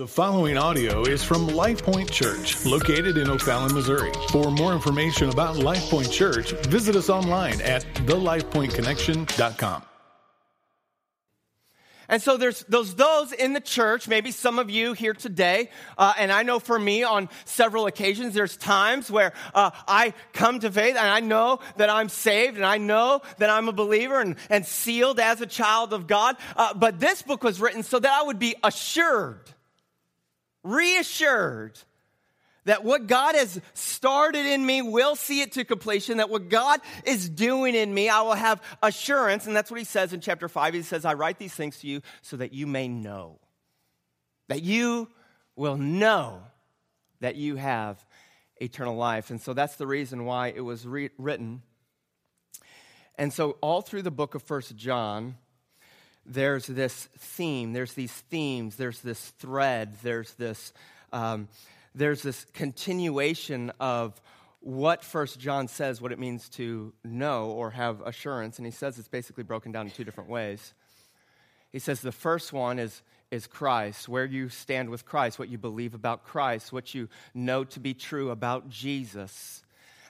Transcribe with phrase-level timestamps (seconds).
[0.00, 4.10] The following audio is from Life Point Church, located in O'Fallon, Missouri.
[4.30, 9.82] For more information about Life Point Church, visit us online at thelifepointconnection.com.
[12.08, 15.68] And so there's those those in the church, maybe some of you here today,
[15.98, 20.60] uh, and I know for me on several occasions, there's times where uh, I come
[20.60, 24.18] to faith and I know that I'm saved and I know that I'm a believer
[24.18, 26.36] and, and sealed as a child of God.
[26.56, 29.52] Uh, but this book was written so that I would be assured,
[30.62, 31.78] reassured
[32.64, 36.80] that what God has started in me will see it to completion, that what God
[37.04, 39.46] is doing in me, I will have assurance.
[39.46, 40.74] And that's what he says in chapter 5.
[40.74, 43.38] He says, I write these things to you so that you may know,
[44.48, 45.08] that you
[45.56, 46.42] will know
[47.20, 48.04] that you have
[48.56, 49.30] eternal life.
[49.30, 51.62] And so that's the reason why it was re- written.
[53.16, 55.36] And so, all through the book of First John,
[56.30, 60.72] there's this theme, there's these themes, there's this thread, there's this.
[61.12, 61.48] Um,
[61.94, 64.20] there's this continuation of
[64.60, 68.98] what first john says what it means to know or have assurance and he says
[68.98, 70.74] it's basically broken down in two different ways
[71.72, 75.56] he says the first one is is christ where you stand with christ what you
[75.56, 79.62] believe about christ what you know to be true about jesus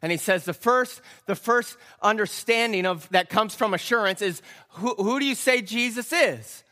[0.02, 4.94] and he says the first the first understanding of that comes from assurance is who,
[4.94, 6.64] who do you say jesus is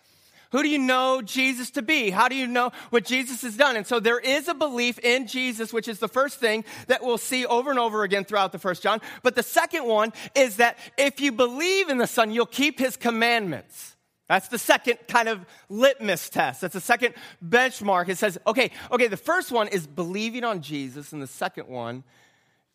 [0.51, 2.09] who do you know Jesus to be?
[2.09, 3.77] How do you know what Jesus has done?
[3.77, 7.19] And so there is a belief in Jesus, which is the first thing that we'll
[7.19, 9.01] see over and over again throughout the first John.
[9.23, 12.97] But the second one is that if you believe in the Son, you'll keep his
[12.97, 13.95] commandments.
[14.27, 16.63] That's the second kind of litmus test.
[16.63, 17.15] That's the second
[17.47, 18.09] benchmark.
[18.09, 22.05] It says, okay, okay, the first one is believing on Jesus, and the second one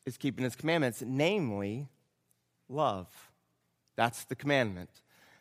[0.06, 1.88] is keeping his commandments, namely
[2.70, 3.08] love.
[3.96, 4.90] That's the commandment.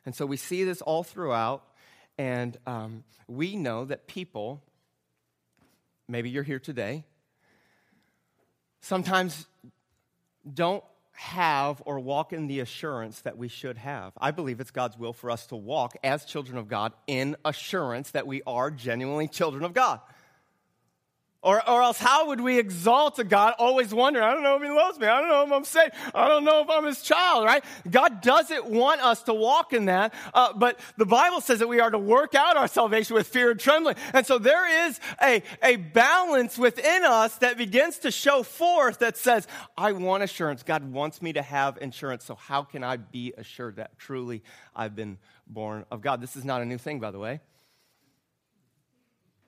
[0.04, 1.64] And so we see this all throughout.
[2.18, 4.62] And um, we know that people,
[6.08, 7.04] maybe you're here today,
[8.80, 9.46] sometimes
[10.52, 14.12] don't have or walk in the assurance that we should have.
[14.20, 18.10] I believe it's God's will for us to walk as children of God in assurance
[18.10, 20.00] that we are genuinely children of God.
[21.44, 24.62] Or, or else, how would we exalt a God always wondering, I don't know if
[24.62, 25.08] he loves me.
[25.08, 25.92] I don't know if I'm saved.
[26.14, 27.64] I don't know if I'm his child, right?
[27.90, 30.14] God doesn't want us to walk in that.
[30.32, 33.50] Uh, but the Bible says that we are to work out our salvation with fear
[33.50, 33.96] and trembling.
[34.12, 39.16] And so there is a, a balance within us that begins to show forth that
[39.16, 40.62] says, I want assurance.
[40.62, 42.24] God wants me to have insurance.
[42.24, 44.44] So how can I be assured that truly
[44.76, 46.20] I've been born of God?
[46.20, 47.40] This is not a new thing, by the way.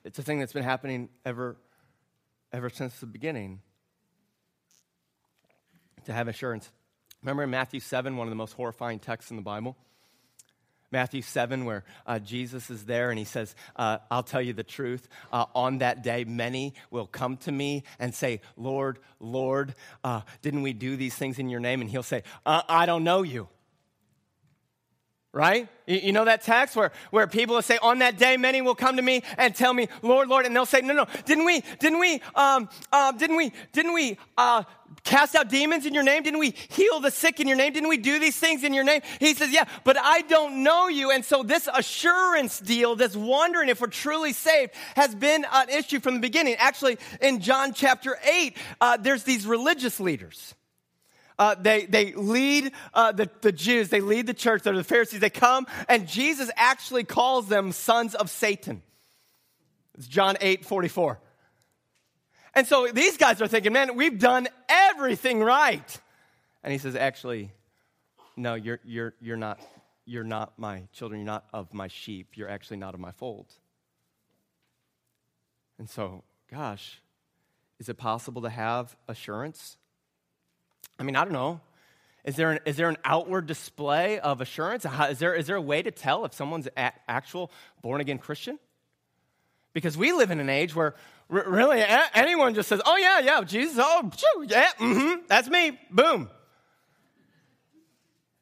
[0.02, 1.56] It's a thing that's been happening ever
[2.54, 3.60] ever since the beginning
[6.04, 6.70] to have assurance.
[7.20, 9.76] Remember in Matthew 7, one of the most horrifying texts in the Bible?
[10.92, 14.62] Matthew 7, where uh, Jesus is there and he says, uh, I'll tell you the
[14.62, 15.08] truth.
[15.32, 20.62] Uh, on that day, many will come to me and say, Lord, Lord, uh, didn't
[20.62, 21.80] we do these things in your name?
[21.80, 23.48] And he'll say, uh, I don't know you
[25.34, 25.68] right?
[25.86, 28.96] You, know that text where, where people will say, on that day, many will come
[28.96, 31.98] to me and tell me, Lord, Lord, and they'll say, no, no, didn't we, didn't
[31.98, 34.62] we, um, uh, didn't we, didn't we, uh,
[35.02, 36.22] cast out demons in your name?
[36.22, 37.72] Didn't we heal the sick in your name?
[37.72, 39.02] Didn't we do these things in your name?
[39.18, 41.10] He says, yeah, but I don't know you.
[41.10, 45.98] And so this assurance deal, this wondering if we're truly saved has been an issue
[45.98, 46.54] from the beginning.
[46.58, 50.54] Actually, in John chapter 8, uh, there's these religious leaders
[51.38, 55.20] uh, they, they lead uh, the, the Jews, they lead the church, they're the Pharisees,
[55.20, 58.82] they come, and Jesus actually calls them sons of Satan.
[59.96, 61.20] It's John 8 44.
[62.54, 66.00] And so these guys are thinking, man, we've done everything right.
[66.62, 67.50] And he says, actually,
[68.36, 69.60] no, you're, you're, you're, not,
[70.04, 71.20] you're not my children.
[71.20, 72.36] You're not of my sheep.
[72.36, 73.46] You're actually not of my fold.
[75.78, 77.00] And so, gosh,
[77.80, 79.76] is it possible to have assurance
[80.98, 81.60] I mean, I don't know.
[82.24, 84.86] Is there an, is there an outward display of assurance?
[85.10, 87.50] Is there, is there a way to tell if someone's an actual
[87.82, 88.58] born again Christian?
[89.74, 90.94] Because we live in an age where
[91.28, 91.84] r- really
[92.14, 94.10] anyone just says, oh, yeah, yeah, Jesus, oh,
[94.48, 96.30] yeah, mm-hmm, that's me, boom.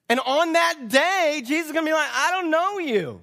[0.08, 3.22] And on that day, Jesus is going to be like, I don't know you.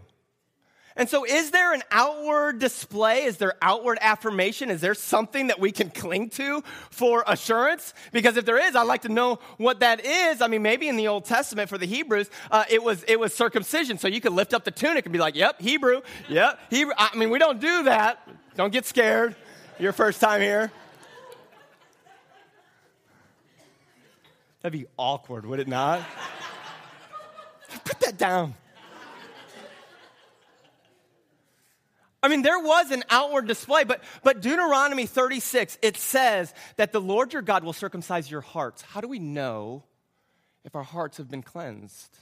[1.00, 3.24] And so, is there an outward display?
[3.24, 4.70] Is there outward affirmation?
[4.70, 6.62] Is there something that we can cling to
[6.92, 7.94] for assurance?
[8.12, 10.42] Because if there is, I'd like to know what that is.
[10.42, 13.34] I mean, maybe in the Old Testament for the Hebrews, uh, it was it was
[13.34, 13.98] circumcision.
[13.98, 16.02] So you could lift up the tunic and be like, "Yep, Hebrew.
[16.28, 18.28] Yep, Hebrew." I mean, we don't do that.
[18.58, 19.38] Don't get scared.
[19.80, 20.70] Your first time here.
[24.62, 26.02] That'd be awkward, would it not?
[27.86, 28.54] Put that down.
[32.22, 37.00] I mean, there was an outward display, but, but Deuteronomy 36, it says that the
[37.00, 38.82] Lord your God will circumcise your hearts.
[38.82, 39.84] How do we know
[40.66, 42.18] if our hearts have been cleansed?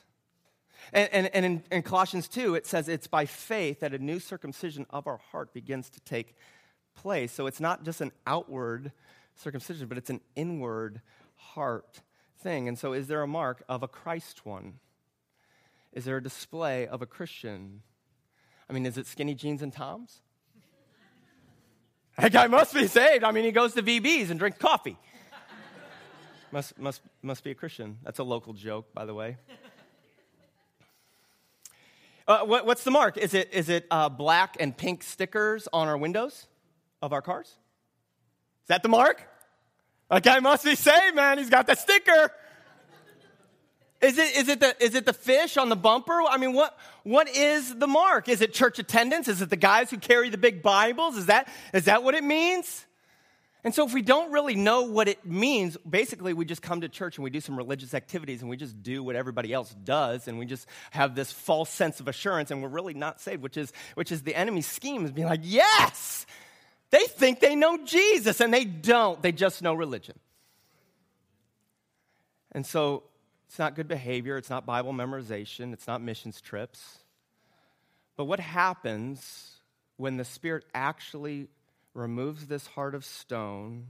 [0.94, 4.19] And, and, and in, in Colossians 2, it says it's by faith that a new
[4.19, 6.35] circumcision of our heart begins to take
[6.95, 7.31] place.
[7.31, 8.91] So it's not just an outward
[9.35, 11.01] circumcision, but it's an inward
[11.35, 12.01] heart
[12.39, 12.67] thing.
[12.67, 14.75] And so, is there a mark of a Christ one?
[15.91, 17.81] Is there a display of a Christian?
[18.69, 20.21] I mean, is it skinny jeans and Toms?
[22.17, 23.23] That guy must be saved.
[23.23, 24.97] I mean, he goes to VBs and drinks coffee.
[26.51, 27.97] must, must, must be a Christian.
[28.03, 29.37] That's a local joke, by the way.
[32.27, 33.17] Uh, what, what's the mark?
[33.17, 36.47] Is it, is it uh, black and pink stickers on our windows
[37.01, 37.47] of our cars?
[37.47, 39.25] Is that the mark?
[40.09, 41.37] That guy must be saved, man.
[41.37, 42.31] He's got the sticker.
[43.99, 46.21] Is it, is, it the, is it the fish on the bumper?
[46.21, 48.29] I mean, what, what is the mark?
[48.29, 49.27] Is it church attendance?
[49.27, 51.17] Is it the guys who carry the big Bibles?
[51.17, 52.85] Is that, is that what it means?
[53.63, 56.89] And so, if we don't really know what it means, basically, we just come to
[56.89, 60.27] church and we do some religious activities and we just do what everybody else does
[60.27, 63.57] and we just have this false sense of assurance and we're really not saved, which
[63.57, 66.27] is, which is the enemy's scheme is being like, yes,
[66.91, 70.17] they think they know Jesus and they don't, they just know religion.
[72.51, 73.03] And so,
[73.47, 76.99] it's not good behavior, it's not Bible memorization, it's not missions trips.
[78.17, 79.61] But what happens
[79.95, 81.47] when the Spirit actually
[81.94, 83.88] removes this heart of stone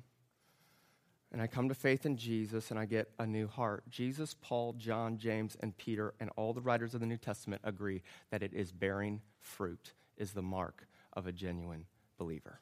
[1.31, 3.83] and I come to faith in Jesus and I get a new heart?
[3.89, 8.03] Jesus, Paul, John, James, and Peter, and all the writers of the New Testament agree
[8.29, 11.85] that it is bearing fruit, is the mark of a genuine
[12.17, 12.61] believer.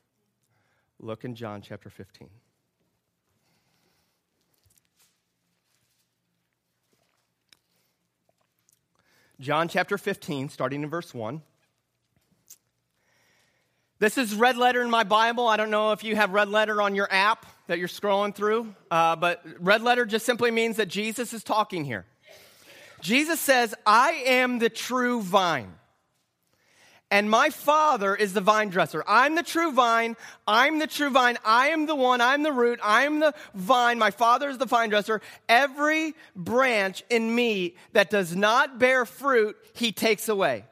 [1.00, 2.30] Look in John chapter 15.
[9.40, 11.42] John chapter 15, starting in verse 1.
[14.00, 15.48] This is red letter in my Bible.
[15.48, 18.74] I don't know if you have red letter on your app that you're scrolling through,
[18.92, 22.06] uh, but red letter just simply means that Jesus is talking here.
[23.02, 25.74] Jesus says, I am the true vine
[27.12, 29.04] and my Father is the vine dresser.
[29.08, 30.16] I'm the true vine.
[30.48, 31.38] I'm the true vine.
[31.46, 32.20] I am the one.
[32.20, 32.80] I'm the root.
[32.84, 34.00] I'm the vine.
[34.00, 35.22] My Father is the vine dresser.
[35.48, 40.66] Every branch in me that does not bear fruit, He takes away.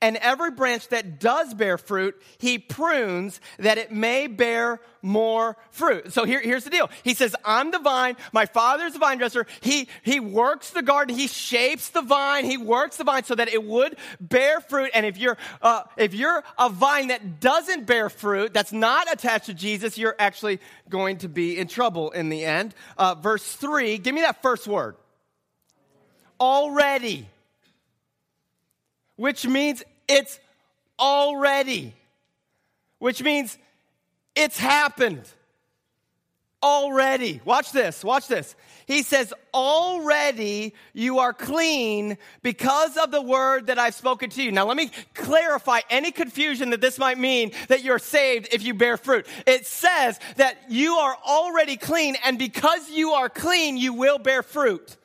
[0.00, 6.12] And every branch that does bear fruit, he prunes that it may bear more fruit.
[6.12, 6.88] So here, here's the deal.
[7.02, 8.16] He says, I'm the vine.
[8.32, 9.44] My father's the vine dresser.
[9.60, 11.16] He, he works the garden.
[11.16, 12.44] He shapes the vine.
[12.44, 14.92] He works the vine so that it would bear fruit.
[14.94, 19.46] And if you're, uh, if you're a vine that doesn't bear fruit, that's not attached
[19.46, 22.72] to Jesus, you're actually going to be in trouble in the end.
[22.96, 24.94] Uh, verse three, give me that first word.
[26.38, 27.28] Already
[29.18, 30.38] which means it's
[30.98, 31.92] already,
[33.00, 33.58] which means
[34.34, 35.24] it's happened
[36.62, 37.40] already.
[37.44, 38.54] Watch this, watch this.
[38.86, 44.52] He says, already you are clean because of the word that I've spoken to you.
[44.52, 48.72] Now, let me clarify any confusion that this might mean that you're saved if you
[48.72, 49.26] bear fruit.
[49.46, 54.44] It says that you are already clean, and because you are clean, you will bear
[54.44, 54.96] fruit.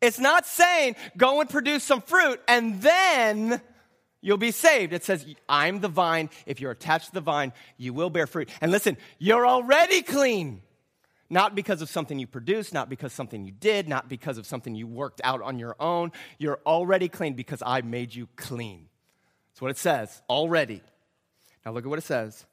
[0.00, 3.60] It's not saying go and produce some fruit and then
[4.20, 4.92] you'll be saved.
[4.92, 6.30] It says, I'm the vine.
[6.46, 8.48] If you're attached to the vine, you will bear fruit.
[8.60, 10.62] And listen, you're already clean.
[11.30, 14.74] Not because of something you produced, not because something you did, not because of something
[14.74, 16.12] you worked out on your own.
[16.38, 18.88] You're already clean because I made you clean.
[19.50, 20.80] That's what it says, already.
[21.66, 22.46] Now look at what it says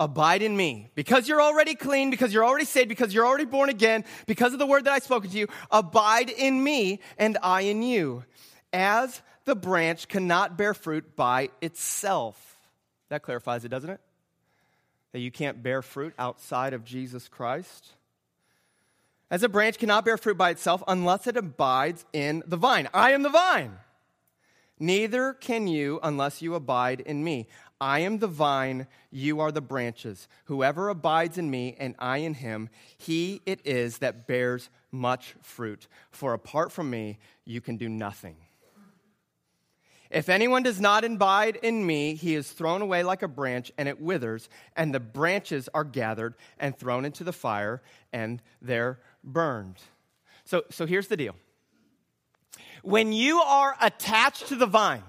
[0.00, 0.90] abide in me.
[0.96, 4.58] Because you're already clean, because you're already saved, because you're already born again, because of
[4.58, 8.24] the word that I've spoken to you, abide in me and I in you.
[8.72, 12.56] As the branch cannot bear fruit by itself.
[13.10, 14.00] That clarifies it, doesn't it?
[15.12, 17.94] That you can't bear fruit outside of Jesus Christ.
[19.30, 22.88] As a branch cannot bear fruit by itself unless it abides in the vine.
[22.94, 23.76] I am the vine.
[24.78, 27.48] Neither can you unless you abide in me.
[27.80, 30.28] I am the vine, you are the branches.
[30.44, 32.68] Whoever abides in me and I in him,
[32.98, 35.86] he it is that bears much fruit.
[36.10, 38.36] For apart from me, you can do nothing.
[40.10, 43.88] If anyone does not abide in me, he is thrown away like a branch and
[43.88, 47.80] it withers, and the branches are gathered and thrown into the fire,
[48.12, 49.76] and they're burned.
[50.44, 51.36] So, so here's the deal
[52.82, 55.04] when you are attached to the vine,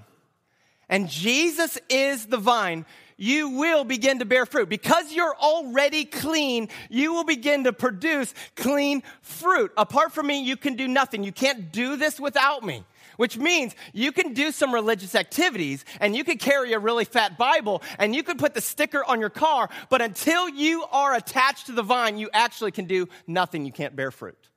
[0.91, 2.86] and Jesus is the vine,
[3.17, 4.67] you will begin to bear fruit.
[4.67, 9.71] Because you're already clean, you will begin to produce clean fruit.
[9.77, 11.24] Apart from me, you can do nothing.
[11.24, 12.83] You can't do this without me.
[13.21, 17.38] which means you can do some religious activities and you can carry a really fat
[17.38, 21.67] Bible and you can put the sticker on your car, but until you are attached
[21.67, 23.63] to the vine, you actually can do nothing.
[23.63, 24.50] You can't bear fruit.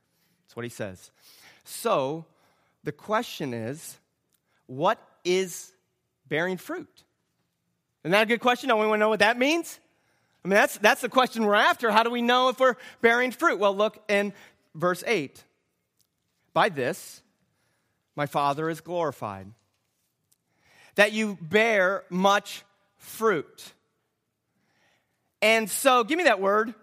[0.46, 1.10] That's what he says.
[1.64, 2.24] So
[2.84, 3.98] the question is
[4.66, 5.73] what is
[6.28, 7.04] bearing fruit?
[8.02, 8.68] Isn't that a good question?
[8.68, 9.78] Don't we want to know what that means?
[10.44, 11.90] I mean, that's, that's the question we're after.
[11.90, 13.58] How do we know if we're bearing fruit?
[13.58, 14.34] Well, look in
[14.74, 15.42] verse 8.
[16.52, 17.22] By this,
[18.14, 19.46] my Father is glorified,
[20.96, 22.62] that you bear much
[22.98, 23.72] fruit.
[25.40, 26.74] And so, give me that word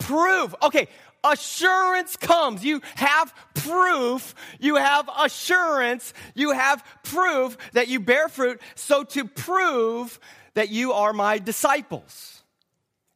[0.00, 0.54] prove.
[0.62, 0.88] Okay,
[1.24, 2.64] assurance comes.
[2.64, 4.34] You have proof.
[4.58, 6.12] You have assurance.
[6.34, 8.60] You have proof that you bear fruit.
[8.74, 10.18] So, to prove
[10.54, 12.42] that you are my disciples.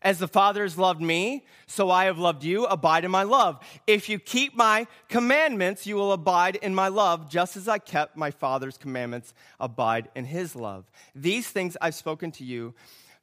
[0.02, 2.66] As the Father has loved me, so I have loved you.
[2.66, 3.58] Abide in my love.
[3.86, 8.14] If you keep my commandments, you will abide in my love, just as I kept
[8.14, 9.32] my Father's commandments.
[9.58, 10.84] Abide in his love.
[11.14, 12.74] These things I've spoken to you,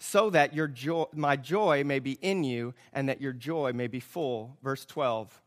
[0.02, 3.86] so that your joy, my joy may be in you, and that your joy may
[3.86, 4.58] be full.
[4.64, 5.40] Verse 12.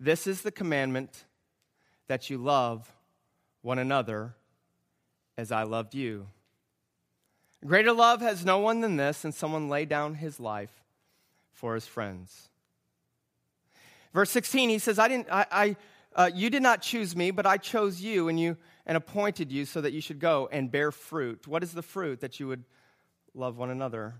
[0.00, 1.24] This is the commandment
[2.08, 2.90] that you love
[3.60, 4.34] one another
[5.36, 6.28] as I loved you.
[7.66, 10.72] Greater love has no one than this, and someone lay down his life
[11.52, 12.48] for his friends.
[14.14, 15.76] Verse 16, he says, I didn't, I, I
[16.16, 18.56] uh, you did not choose me, but I chose you and you
[18.86, 21.46] and appointed you so that you should go and bear fruit.
[21.46, 22.20] What is the fruit?
[22.20, 22.64] That you would
[23.34, 24.14] love one another.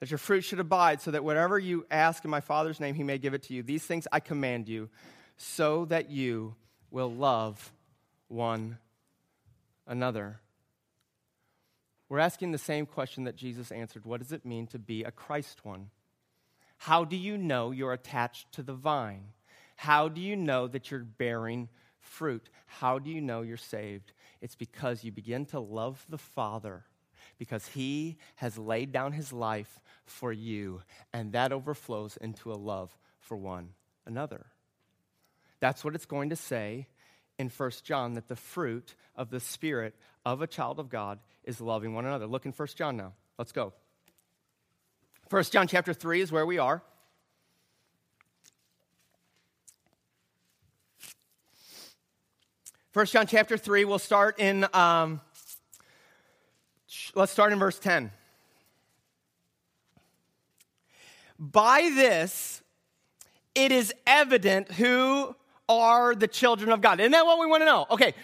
[0.00, 3.04] That your fruit should abide, so that whatever you ask in my Father's name, he
[3.04, 3.62] may give it to you.
[3.62, 4.90] These things I command you,
[5.36, 6.56] so that you
[6.90, 7.72] will love
[8.28, 8.78] one
[9.86, 10.40] another.
[12.08, 15.10] We're asking the same question that Jesus answered What does it mean to be a
[15.10, 15.90] Christ one?
[16.78, 19.26] How do you know you're attached to the vine?
[19.76, 21.68] How do you know that you're bearing
[22.00, 22.48] fruit?
[22.66, 24.12] How do you know you're saved?
[24.40, 26.84] It's because you begin to love the Father
[27.42, 30.80] because he has laid down his life for you,
[31.12, 33.70] and that overflows into a love for one
[34.06, 34.46] another.
[35.58, 36.86] That's what it's going to say
[37.40, 41.60] in 1 John that the fruit of the Spirit of a child of God is
[41.60, 42.28] loving one another.
[42.28, 43.12] Look in 1 John now.
[43.36, 43.72] Let's go.
[45.28, 46.80] 1 John chapter 3 is where we are.
[52.92, 55.20] First John chapter 3, we'll start in, um,
[57.14, 58.10] let's start in verse 10.
[61.38, 62.62] By this,
[63.54, 65.34] it is evident who
[65.68, 67.00] are the children of God.
[67.00, 67.86] Isn't that what we want to know?
[67.90, 68.14] Okay,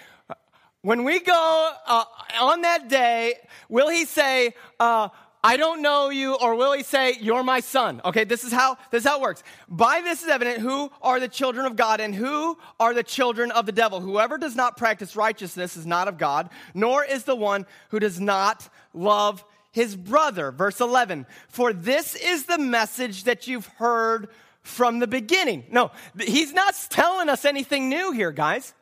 [0.82, 2.04] when we go uh,
[2.40, 3.34] on that day,
[3.68, 5.08] will he say, uh,
[5.42, 8.00] I don't know you, or will he say, You're my son?
[8.04, 9.44] Okay, this is how this is how it works.
[9.68, 13.52] By this is evident who are the children of God and who are the children
[13.52, 14.00] of the devil.
[14.00, 18.20] Whoever does not practice righteousness is not of God, nor is the one who does
[18.20, 20.50] not love his brother.
[20.50, 21.26] Verse 11.
[21.48, 24.28] For this is the message that you've heard
[24.62, 25.64] from the beginning.
[25.70, 28.74] No, he's not telling us anything new here, guys.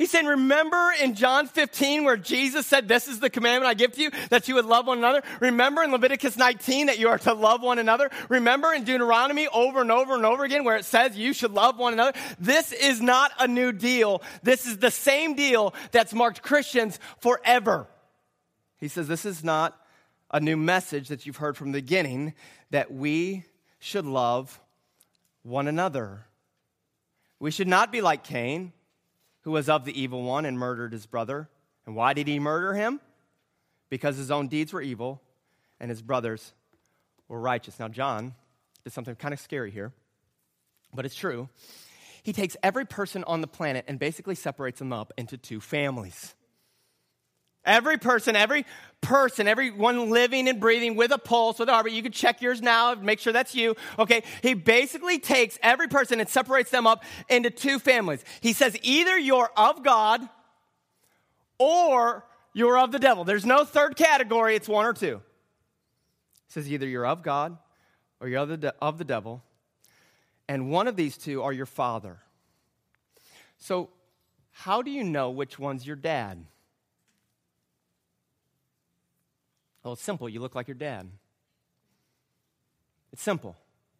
[0.00, 3.92] He's saying, remember in John 15 where Jesus said, This is the commandment I give
[3.92, 5.22] to you, that you would love one another.
[5.40, 8.10] Remember in Leviticus 19 that you are to love one another.
[8.30, 11.78] Remember in Deuteronomy over and over and over again where it says you should love
[11.78, 12.18] one another.
[12.38, 14.22] This is not a new deal.
[14.42, 17.86] This is the same deal that's marked Christians forever.
[18.80, 19.78] He says, This is not
[20.30, 22.34] a new message that you've heard from the beginning,
[22.70, 23.44] that we
[23.78, 24.60] should love
[25.42, 26.26] one another.
[27.38, 28.72] We should not be like Cain,
[29.42, 31.48] who was of the evil one and murdered his brother.
[31.86, 33.00] And why did he murder him?
[33.88, 35.20] Because his own deeds were evil
[35.80, 36.52] and his brothers
[37.26, 37.78] were righteous.
[37.78, 38.34] Now, John
[38.84, 39.92] did something kind of scary here,
[40.94, 41.48] but it's true.
[42.22, 46.34] He takes every person on the planet and basically separates them up into two families.
[47.64, 48.64] Every person, every
[49.00, 52.60] person, everyone living and breathing with a pulse, with a heartbeat, you can check yours
[52.62, 53.76] now, and make sure that's you.
[53.98, 54.22] Okay.
[54.42, 58.24] He basically takes every person and separates them up into two families.
[58.40, 60.26] He says either you're of God
[61.58, 63.24] or you're of the devil.
[63.24, 65.20] There's no third category, it's one or two.
[66.46, 67.56] He says either you're of God
[68.20, 69.42] or you're of the, de- of the devil,
[70.48, 72.18] and one of these two are your father.
[73.58, 73.90] So,
[74.50, 76.44] how do you know which one's your dad?
[79.82, 80.28] Well, it's simple.
[80.28, 81.10] You look like your dad.
[83.12, 83.56] It's simple.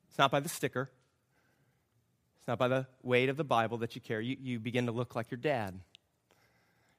[0.08, 0.90] It's not by the sticker,
[2.38, 4.26] it's not by the weight of the Bible that you carry.
[4.26, 5.78] You, you begin to look like your dad.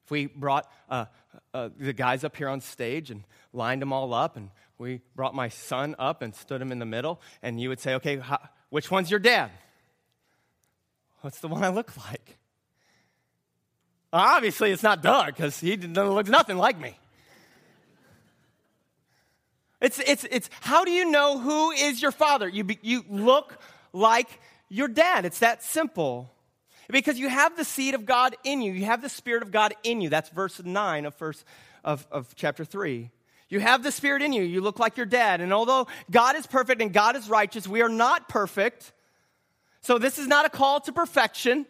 [0.06, 1.06] If we brought uh,
[1.54, 3.24] uh, the guys up here on stage and
[3.54, 6.86] lined them all up, and we brought my son up and stood him in the
[6.86, 9.52] middle, and you would say, okay, how, which one's your dad?
[11.22, 12.38] What's the one I look like?
[14.14, 16.98] Obviously, it's not Doug because he looks nothing like me.
[19.82, 22.48] It's, it's, it's how do you know who is your father?
[22.48, 23.58] You, be, you look
[23.92, 24.30] like
[24.70, 25.26] your dad.
[25.26, 26.32] It's that simple.
[26.90, 29.74] Because you have the seed of God in you, you have the Spirit of God
[29.84, 30.10] in you.
[30.10, 31.44] That's verse 9 of, first,
[31.84, 33.10] of, of chapter 3.
[33.50, 34.44] You have the Spirit in you.
[34.44, 35.42] You look like your dad.
[35.42, 38.94] And although God is perfect and God is righteous, we are not perfect.
[39.82, 41.66] So this is not a call to perfection.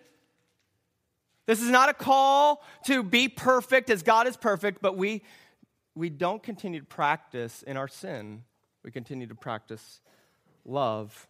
[1.47, 5.23] This is not a call to be perfect as God is perfect, but we,
[5.95, 8.43] we don't continue to practice in our sin.
[8.83, 10.01] We continue to practice
[10.65, 11.27] love.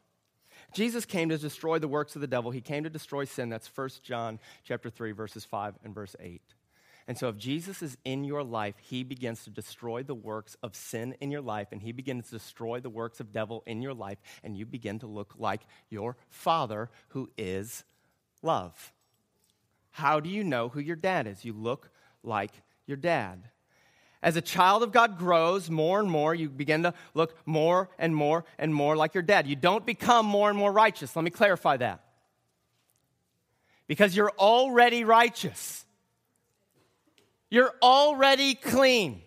[0.74, 2.52] Jesus came to destroy the works of the devil.
[2.52, 3.50] He came to destroy sin.
[3.50, 6.42] That's 1 John chapter 3 verses 5 and verse 8.
[7.08, 10.76] And so if Jesus is in your life, he begins to destroy the works of
[10.76, 13.94] sin in your life and he begins to destroy the works of devil in your
[13.94, 17.84] life and you begin to look like your father who is
[18.42, 18.94] love.
[19.90, 21.44] How do you know who your dad is?
[21.44, 21.90] You look
[22.24, 22.52] like
[22.86, 23.50] your dad.
[24.24, 28.16] As a child of God grows more and more, you begin to look more and
[28.16, 29.48] more and more like your dad.
[29.48, 31.16] You don't become more and more righteous.
[31.16, 32.04] Let me clarify that.
[33.88, 35.86] Because you're already righteous,
[37.50, 39.22] you're already clean.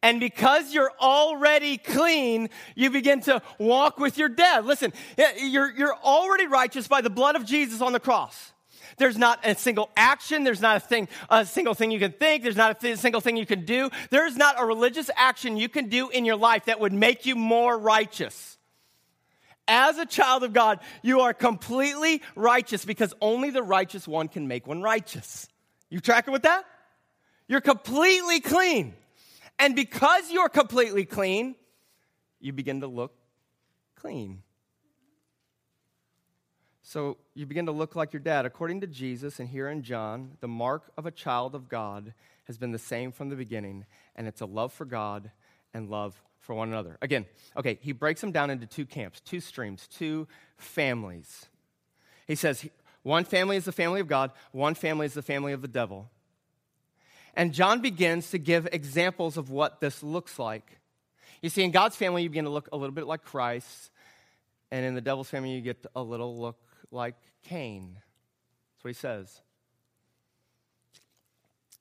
[0.00, 4.64] And because you're already clean, you begin to walk with your dad.
[4.64, 4.92] Listen,
[5.38, 8.52] you're, you're already righteous by the blood of Jesus on the cross.
[8.98, 10.44] There's not a single action.
[10.44, 12.42] There's not a thing, a single thing you can think.
[12.42, 13.90] There's not a th- single thing you can do.
[14.10, 17.36] There's not a religious action you can do in your life that would make you
[17.36, 18.58] more righteous.
[19.66, 24.48] As a child of God, you are completely righteous because only the righteous one can
[24.48, 25.46] make one righteous.
[25.90, 26.64] You tracking with that?
[27.48, 28.94] You're completely clean.
[29.58, 31.54] And because you're completely clean,
[32.40, 33.12] you begin to look
[33.96, 34.42] clean.
[36.88, 38.46] So you begin to look like your dad.
[38.46, 42.14] According to Jesus and here in John, the mark of a child of God
[42.44, 43.84] has been the same from the beginning,
[44.16, 45.30] and it's a love for God
[45.74, 46.96] and love for one another.
[47.02, 47.26] Again,
[47.58, 51.44] okay, he breaks them down into two camps, two streams, two families.
[52.26, 52.66] He says
[53.02, 56.08] one family is the family of God, one family is the family of the devil.
[57.34, 60.78] And John begins to give examples of what this looks like.
[61.42, 63.90] You see, in God's family, you begin to look a little bit like Christ,
[64.70, 66.56] and in the devil's family, you get a little look
[66.90, 67.94] like Cain.
[67.94, 69.40] That's what he says.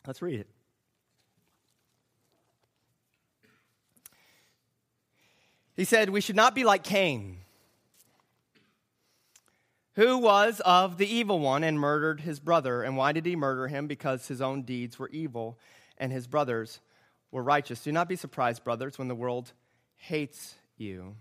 [0.06, 0.48] Let's read it.
[5.76, 7.38] He said, We should not be like Cain,
[9.94, 12.82] who was of the evil one and murdered his brother.
[12.82, 13.86] And why did he murder him?
[13.86, 15.60] Because his own deeds were evil
[15.98, 16.80] and his brothers
[17.32, 17.84] were righteous.
[17.84, 19.54] Do not be surprised, brothers, when the world
[19.96, 21.16] hates you.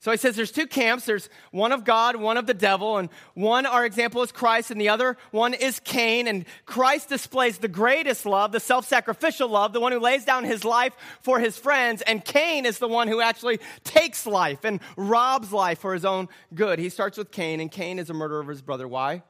[0.00, 1.06] So he says there's two camps.
[1.06, 4.80] There's one of God, one of the devil, and one, our example, is Christ, and
[4.80, 6.28] the other one is Cain.
[6.28, 10.44] And Christ displays the greatest love, the self sacrificial love, the one who lays down
[10.44, 12.02] his life for his friends.
[12.02, 16.28] And Cain is the one who actually takes life and robs life for his own
[16.54, 16.78] good.
[16.78, 18.86] He starts with Cain, and Cain is a murderer of his brother.
[18.86, 19.24] Why?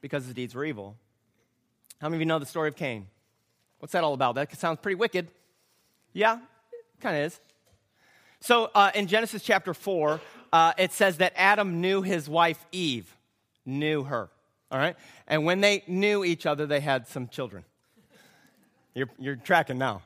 [0.00, 0.96] Because his deeds were evil.
[2.00, 3.06] How many of you know the story of Cain?
[3.80, 4.34] What's that all about?
[4.34, 5.28] That sounds pretty wicked.
[6.14, 6.38] Yeah,
[7.00, 7.40] kind of is.
[8.40, 10.20] So uh, in Genesis chapter 4,
[10.52, 13.14] uh, it says that Adam knew his wife Eve,
[13.66, 14.30] knew her.
[14.70, 14.96] All right?
[15.26, 17.64] And when they knew each other, they had some children.
[18.94, 20.02] You're, you're tracking now.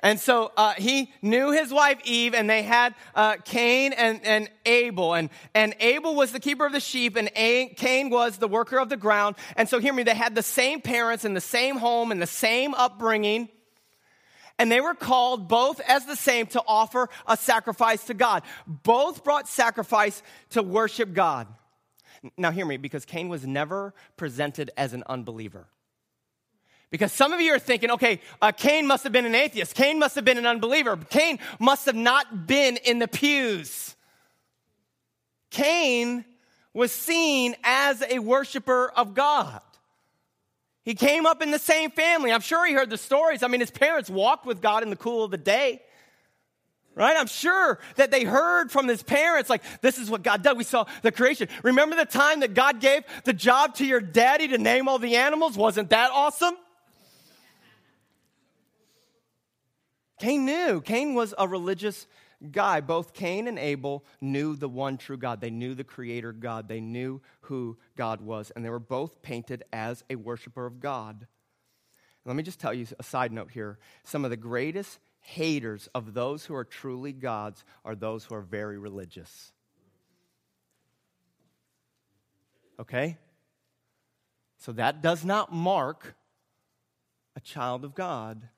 [0.00, 4.48] And so uh, he knew his wife Eve, and they had uh, Cain and, and
[4.64, 5.14] Abel.
[5.14, 8.78] And, and Abel was the keeper of the sheep, and A- Cain was the worker
[8.78, 9.34] of the ground.
[9.56, 12.28] And so, hear me, they had the same parents and the same home and the
[12.28, 13.48] same upbringing
[14.58, 18.42] and they were called both as the same to offer a sacrifice to God.
[18.66, 21.46] Both brought sacrifice to worship God.
[22.36, 25.68] Now, hear me, because Cain was never presented as an unbeliever.
[26.90, 29.74] Because some of you are thinking, okay, uh, Cain must have been an atheist.
[29.74, 30.96] Cain must have been an unbeliever.
[30.96, 33.94] Cain must have not been in the pews.
[35.50, 36.24] Cain
[36.72, 39.60] was seen as a worshiper of God.
[40.84, 42.32] He came up in the same family.
[42.32, 43.42] I'm sure he heard the stories.
[43.42, 45.82] I mean, his parents walked with God in the cool of the day.
[46.94, 47.16] Right?
[47.16, 50.56] I'm sure that they heard from his parents, like, this is what God did.
[50.56, 51.48] We saw the creation.
[51.62, 55.14] Remember the time that God gave the job to your daddy to name all the
[55.14, 55.56] animals?
[55.56, 56.54] Wasn't that awesome?
[60.18, 60.80] Cain knew.
[60.80, 62.08] Cain was a religious
[62.50, 65.40] guy, both Cain and Abel knew the one true God.
[65.40, 66.68] They knew the creator God.
[66.68, 68.50] They knew who God was.
[68.50, 71.26] And they were both painted as a worshiper of God.
[72.24, 73.78] Let me just tell you a side note here.
[74.04, 78.42] Some of the greatest haters of those who are truly God's are those who are
[78.42, 79.52] very religious.
[82.80, 83.16] Okay?
[84.58, 86.14] So that does not mark
[87.36, 88.48] a child of God.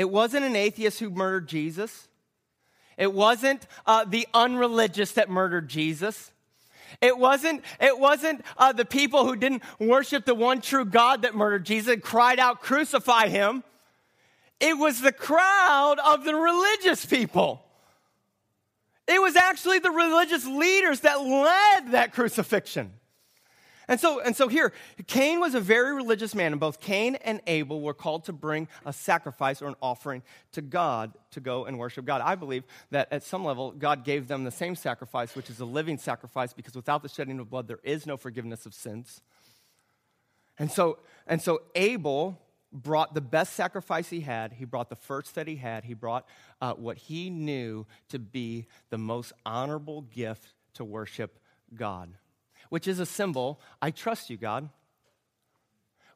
[0.00, 2.08] It wasn't an atheist who murdered Jesus.
[2.96, 6.32] It wasn't uh, the unreligious that murdered Jesus.
[7.02, 11.34] It wasn't, it wasn't uh, the people who didn't worship the one true God that
[11.34, 13.62] murdered Jesus and cried out, Crucify him.
[14.58, 17.62] It was the crowd of the religious people.
[19.06, 22.90] It was actually the religious leaders that led that crucifixion.
[23.90, 24.72] And so, and so here,
[25.08, 28.68] Cain was a very religious man, and both Cain and Abel were called to bring
[28.86, 30.22] a sacrifice or an offering
[30.52, 32.20] to God to go and worship God.
[32.20, 35.64] I believe that at some level, God gave them the same sacrifice, which is a
[35.64, 39.22] living sacrifice, because without the shedding of blood, there is no forgiveness of sins.
[40.56, 42.38] And so, and so Abel
[42.72, 44.52] brought the best sacrifice he had.
[44.52, 45.82] He brought the first that he had.
[45.82, 46.28] He brought
[46.60, 51.40] uh, what he knew to be the most honorable gift to worship
[51.74, 52.10] God
[52.70, 54.70] which is a symbol, I trust you, God.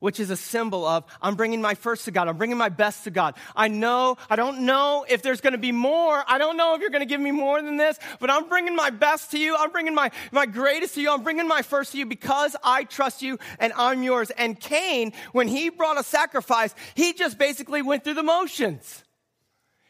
[0.00, 2.28] Which is a symbol of, I'm bringing my first to God.
[2.28, 3.36] I'm bringing my best to God.
[3.56, 6.22] I know, I don't know if there's to be more.
[6.26, 8.90] I don't know if you're to give me more than this, but I'm bringing my
[8.90, 9.56] best to you.
[9.56, 11.10] I'm bringing my, my greatest to you.
[11.10, 14.30] I'm bringing my first to you because I trust you and I'm yours.
[14.30, 19.03] And Cain, when he brought a sacrifice, he just basically went through the motions.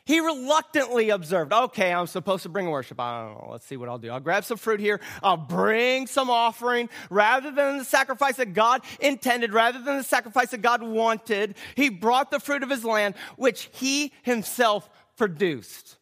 [0.07, 3.01] He reluctantly observed, okay, I'm supposed to bring worship.
[3.01, 3.49] I don't know.
[3.53, 4.11] Let's see what I'll do.
[4.11, 5.01] I'll grab some fruit here.
[5.23, 10.51] I'll bring some offering rather than the sacrifice that God intended, rather than the sacrifice
[10.51, 11.55] that God wanted.
[11.75, 15.97] He brought the fruit of his land, which he himself produced.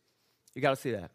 [0.55, 1.13] You got to see that.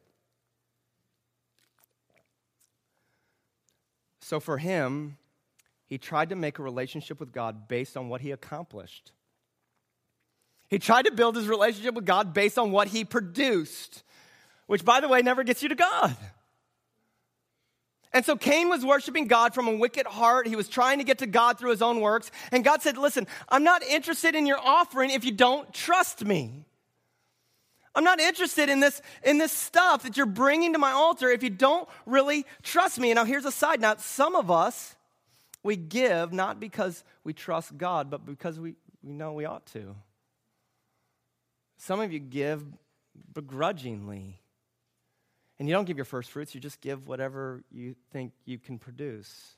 [4.22, 5.18] So for him,
[5.88, 9.12] he tried to make a relationship with God based on what he accomplished.
[10.70, 14.04] He tried to build his relationship with God based on what he produced,
[14.66, 16.16] which, by the way, never gets you to God.
[18.14, 20.48] And so Cain was worshiping God from a wicked heart.
[20.48, 22.32] He was trying to get to God through his own works.
[22.52, 26.66] And God said, Listen, I'm not interested in your offering if you don't trust me.
[27.94, 31.42] I'm not interested in this, in this stuff that you're bringing to my altar if
[31.42, 33.10] you don't really trust me.
[33.10, 34.02] And now here's a side note.
[34.02, 34.96] Some of us,
[35.64, 39.96] we give not because we trust God, but because we, we know we ought to.
[41.78, 42.64] Some of you give
[43.34, 44.42] begrudgingly.
[45.60, 48.78] And you don't give your first fruits, you just give whatever you think you can
[48.78, 49.56] produce.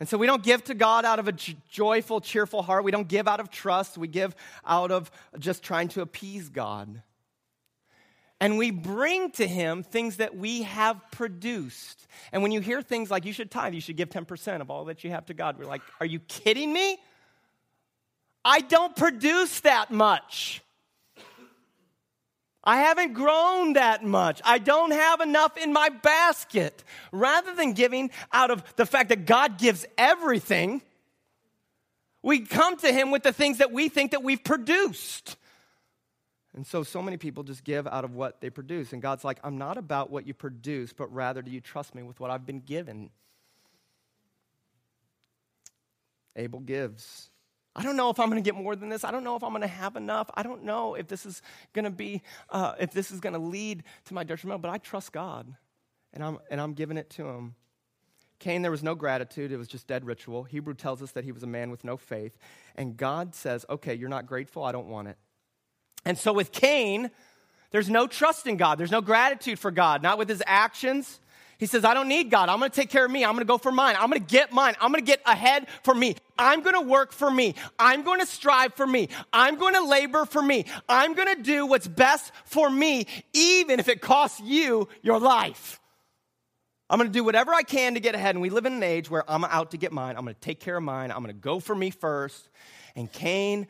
[0.00, 2.84] And so we don't give to God out of a joyful, cheerful heart.
[2.84, 3.98] We don't give out of trust.
[3.98, 7.02] We give out of just trying to appease God.
[8.40, 12.06] And we bring to Him things that we have produced.
[12.30, 14.84] And when you hear things like, you should tithe, you should give 10% of all
[14.84, 16.98] that you have to God, we're like, are you kidding me?
[18.44, 20.62] I don't produce that much.
[22.68, 24.42] I haven't grown that much.
[24.44, 26.84] I don't have enough in my basket.
[27.12, 30.82] Rather than giving out of the fact that God gives everything,
[32.22, 35.38] we come to him with the things that we think that we've produced.
[36.54, 38.92] And so, so many people just give out of what they produce.
[38.92, 42.02] And God's like, I'm not about what you produce, but rather do you trust me
[42.02, 43.08] with what I've been given?
[46.36, 47.30] Abel gives.
[47.78, 49.04] I don't know if I'm going to get more than this.
[49.04, 50.28] I don't know if I'm going to have enough.
[50.34, 51.42] I don't know if this is
[51.74, 54.78] going to be, uh, if this is going to lead to my detriment, but I
[54.78, 55.54] trust God
[56.12, 57.54] and I'm, and I'm giving it to him.
[58.40, 59.52] Cain, there was no gratitude.
[59.52, 60.42] It was just dead ritual.
[60.42, 62.36] Hebrew tells us that he was a man with no faith.
[62.74, 64.64] And God says, okay, you're not grateful.
[64.64, 65.16] I don't want it.
[66.04, 67.12] And so with Cain,
[67.70, 68.78] there's no trust in God.
[68.78, 71.20] There's no gratitude for God, not with his actions,
[71.58, 72.48] he says, I don't need God.
[72.48, 73.24] I'm going to take care of me.
[73.24, 73.96] I'm going to go for mine.
[73.98, 74.74] I'm going to get mine.
[74.80, 76.14] I'm going to get ahead for me.
[76.38, 77.56] I'm going to work for me.
[77.78, 79.08] I'm going to strive for me.
[79.32, 80.66] I'm going to labor for me.
[80.88, 85.80] I'm going to do what's best for me, even if it costs you your life.
[86.88, 88.36] I'm going to do whatever I can to get ahead.
[88.36, 90.16] And we live in an age where I'm out to get mine.
[90.16, 91.10] I'm going to take care of mine.
[91.10, 92.48] I'm going to go for me first.
[92.94, 93.66] And Cain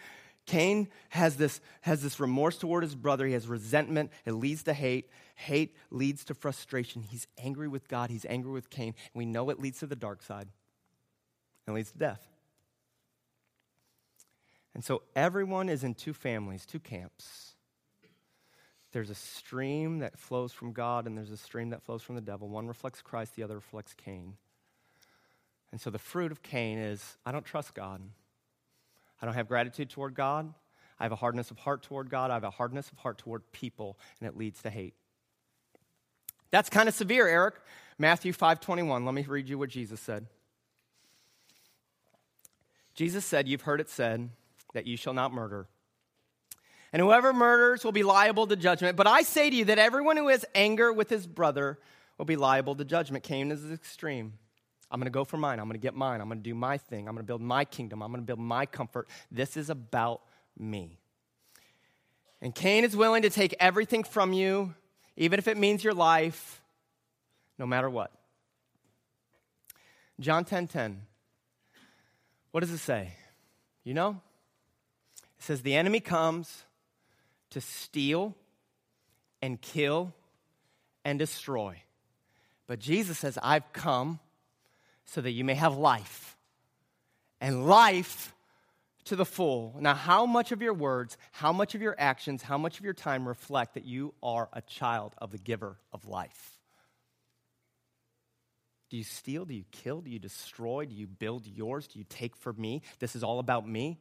[0.48, 3.26] Cain has this, has this remorse toward his brother.
[3.26, 4.10] He has resentment.
[4.24, 5.10] It leads to hate.
[5.38, 7.02] Hate leads to frustration.
[7.02, 8.10] He's angry with God.
[8.10, 8.96] He's angry with Cain.
[9.14, 10.48] We know it leads to the dark side
[11.64, 12.26] and leads to death.
[14.74, 17.54] And so everyone is in two families, two camps.
[18.90, 22.20] There's a stream that flows from God, and there's a stream that flows from the
[22.20, 22.48] devil.
[22.48, 24.34] One reflects Christ, the other reflects Cain.
[25.70, 28.02] And so the fruit of Cain is I don't trust God.
[29.22, 30.52] I don't have gratitude toward God.
[30.98, 32.32] I have a hardness of heart toward God.
[32.32, 34.94] I have a hardness of heart toward people, and it leads to hate.
[36.50, 37.56] That's kind of severe, Eric.
[37.98, 39.04] Matthew 5:21.
[39.04, 40.26] Let me read you what Jesus said.
[42.94, 44.30] Jesus said, "You've heard it said
[44.72, 45.66] that you shall not murder.
[46.92, 48.96] And whoever murders will be liable to judgment.
[48.96, 51.78] But I say to you that everyone who has anger with his brother
[52.16, 54.38] will be liable to judgment." Cain is extreme.
[54.90, 55.60] I'm going to go for mine.
[55.60, 56.20] I'm going to get mine.
[56.20, 57.08] I'm going to do my thing.
[57.08, 58.02] I'm going to build my kingdom.
[58.02, 59.06] I'm going to build my comfort.
[59.30, 60.22] This is about
[60.58, 60.98] me.
[62.40, 64.74] And Cain is willing to take everything from you,
[65.18, 66.62] even if it means your life,
[67.58, 68.12] no matter what.
[70.20, 70.48] John 10:10.
[70.48, 71.02] 10, 10.
[72.52, 73.12] What does it say?
[73.84, 74.20] You know?
[75.38, 76.64] It says the enemy comes
[77.50, 78.36] to steal
[79.42, 80.14] and kill
[81.04, 81.82] and destroy.
[82.66, 84.20] But Jesus says, I've come
[85.04, 86.36] so that you may have life,
[87.40, 88.34] and life
[89.08, 89.76] to the full.
[89.80, 92.94] Now, how much of your words, how much of your actions, how much of your
[92.94, 96.58] time reflect that you are a child of the giver of life?
[98.90, 99.44] Do you steal?
[99.44, 100.00] Do you kill?
[100.00, 100.86] Do you destroy?
[100.86, 101.86] Do you build yours?
[101.88, 102.82] Do you take for me?
[103.00, 103.98] This is all about me.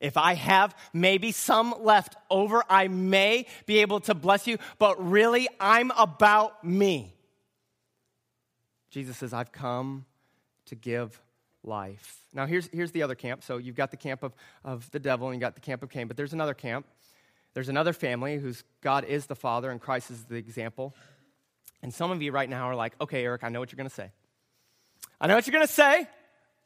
[0.00, 5.10] If I have maybe some left over, I may be able to bless you, but
[5.10, 7.14] really, I'm about me.
[8.90, 10.04] Jesus says, I've come
[10.66, 11.20] to give
[11.64, 12.18] life.
[12.34, 13.42] Now, here's, here's the other camp.
[13.42, 15.90] So you've got the camp of, of the devil and you got the camp of
[15.90, 16.86] Cain, but there's another camp.
[17.54, 20.94] There's another family whose God is the Father and Christ is the example.
[21.82, 23.88] And some of you right now are like, okay, Eric, I know what you're going
[23.88, 24.10] to say.
[25.20, 26.06] I know what you're going to say.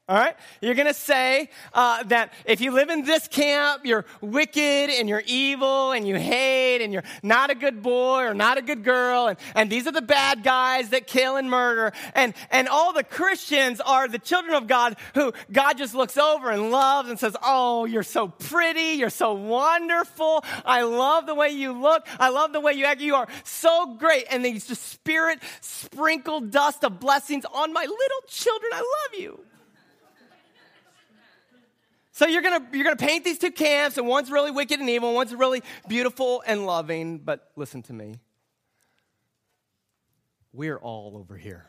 [0.09, 0.37] All right?
[0.61, 5.09] You're going to say uh, that if you live in this camp, you're wicked and
[5.09, 8.85] you're evil and you hate and you're not a good boy or not a good
[8.85, 9.27] girl.
[9.27, 11.93] And, and these are the bad guys that kill and murder.
[12.15, 16.53] And, and all the Christians are the children of God who God just looks over
[16.53, 18.99] and loves and says, Oh, you're so pretty.
[18.99, 20.45] You're so wonderful.
[20.65, 22.07] I love the way you look.
[22.21, 23.01] I love the way you act.
[23.01, 24.27] You are so great.
[24.31, 28.71] And these just spirit sprinkled dust of blessings on my little children.
[28.73, 29.41] I love you.
[32.17, 35.11] So you're gonna, you're gonna paint these two camps, and one's really wicked and evil,
[35.11, 37.19] and one's really beautiful and loving.
[37.19, 38.15] But listen to me.
[40.51, 41.67] We're all over here.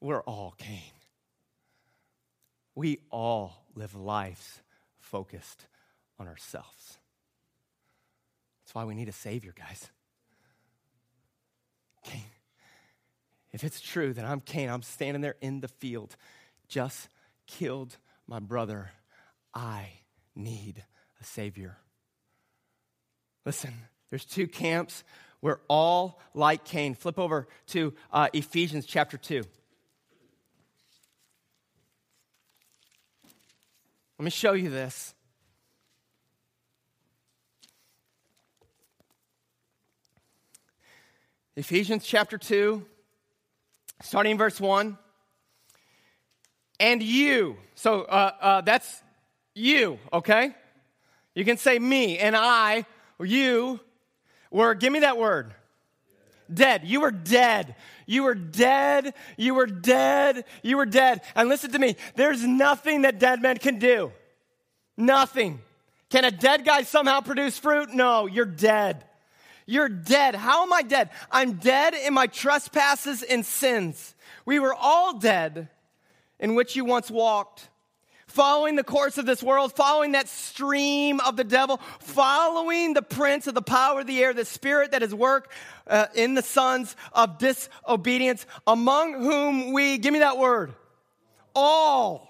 [0.00, 0.90] We're all Cain.
[2.74, 4.60] We all live lives
[4.98, 5.68] focused
[6.18, 6.98] on ourselves.
[8.64, 9.88] That's why we need a Savior, guys.
[12.02, 12.24] Cain.
[13.52, 16.16] If it's true that I'm Cain, I'm standing there in the field
[16.66, 17.08] just
[17.48, 17.96] killed
[18.28, 18.90] my brother.
[19.52, 19.88] I
[20.36, 20.84] need
[21.20, 21.76] a Savior.
[23.44, 23.74] Listen,
[24.10, 25.02] there's two camps.
[25.40, 26.94] We're all like Cain.
[26.94, 29.42] Flip over to uh, Ephesians chapter 2.
[34.18, 35.14] Let me show you this.
[41.56, 42.84] Ephesians chapter 2,
[44.02, 44.96] starting in verse 1
[46.80, 47.56] and you.
[47.74, 49.02] So uh, uh, that's
[49.54, 50.54] you, okay?
[51.34, 52.84] You can say me and I,
[53.20, 53.80] you,
[54.50, 55.54] were, give me that word.
[56.52, 56.82] Dead.
[56.84, 57.74] You were dead.
[58.06, 59.14] You were dead.
[59.36, 60.44] You were dead.
[60.62, 61.20] You were dead.
[61.34, 61.96] And listen to me.
[62.16, 64.12] There's nothing that dead men can do.
[64.96, 65.60] Nothing.
[66.08, 67.90] Can a dead guy somehow produce fruit?
[67.92, 69.04] No, you're dead.
[69.66, 70.34] You're dead.
[70.34, 71.10] How am I dead?
[71.30, 74.14] I'm dead in my trespasses and sins.
[74.46, 75.68] We were all dead
[76.40, 77.68] in which you once walked,
[78.26, 83.46] following the course of this world, following that stream of the devil, following the prince
[83.46, 85.50] of the power of the air, the spirit that is work
[85.86, 90.72] uh, in the sons of disobedience, among whom we, give me that word,
[91.54, 92.26] all.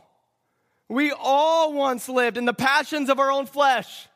[0.89, 4.09] We all once lived in the passions of our own flesh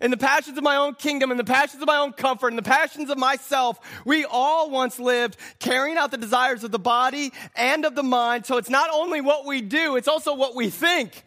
[0.00, 2.56] in the passions of my own kingdom, in the passions of my own comfort, in
[2.56, 7.32] the passions of myself, we all once lived carrying out the desires of the body
[7.56, 8.46] and of the mind.
[8.46, 11.24] So it's not only what we do, it's also what we think.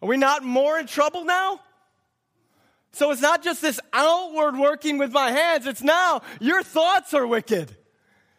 [0.00, 1.60] Are we not more in trouble now?
[2.92, 7.26] So it's not just this outward working with my hands, it's now your thoughts are
[7.26, 7.74] wicked.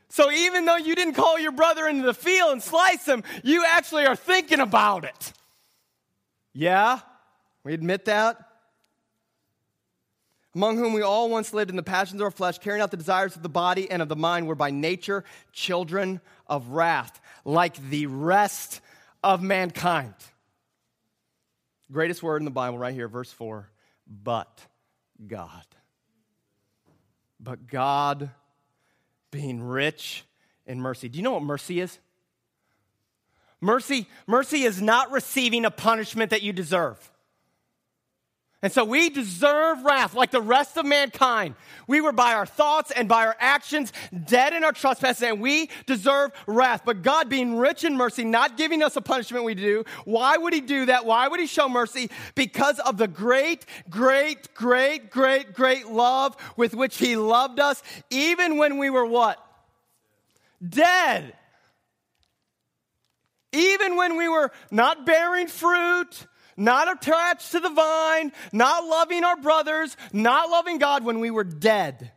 [0.10, 3.66] So even though you didn't call your brother into the field and slice him, you
[3.68, 5.34] actually are thinking about it.
[6.54, 7.00] Yeah?
[7.64, 8.53] We admit that?
[10.56, 12.98] Among whom we all once lived in the passions of our flesh, carrying out the
[12.98, 17.76] desires of the body and of the mind, were by nature children of wrath, like
[17.90, 18.82] the rest
[19.24, 20.14] of mankind.
[21.92, 23.70] Greatest word in the Bible, right here, verse 4
[24.08, 24.66] but
[25.26, 25.66] God.
[27.40, 28.30] But God,
[29.32, 30.24] being rich
[30.66, 31.10] in mercy.
[31.10, 31.98] Do you know what mercy is?
[33.60, 37.12] Mercy, mercy is not receiving a punishment that you deserve.
[38.64, 41.56] And so we deserve wrath like the rest of mankind.
[41.86, 43.92] We were by our thoughts and by our actions
[44.26, 46.84] dead in our trespasses, and we deserve wrath.
[46.86, 50.54] But God, being rich in mercy, not giving us a punishment we do, why would
[50.54, 51.06] He do that?
[51.06, 52.10] Why would He show mercy?
[52.36, 58.56] Because of the great, great, great, great, great love with which He loved us, even
[58.56, 59.46] when we were what?
[60.66, 61.34] Dead.
[63.52, 69.38] Even when we were not bearing fruit, not attached to the vine, not loving our
[69.38, 72.12] brothers, not loving God, when we were dead.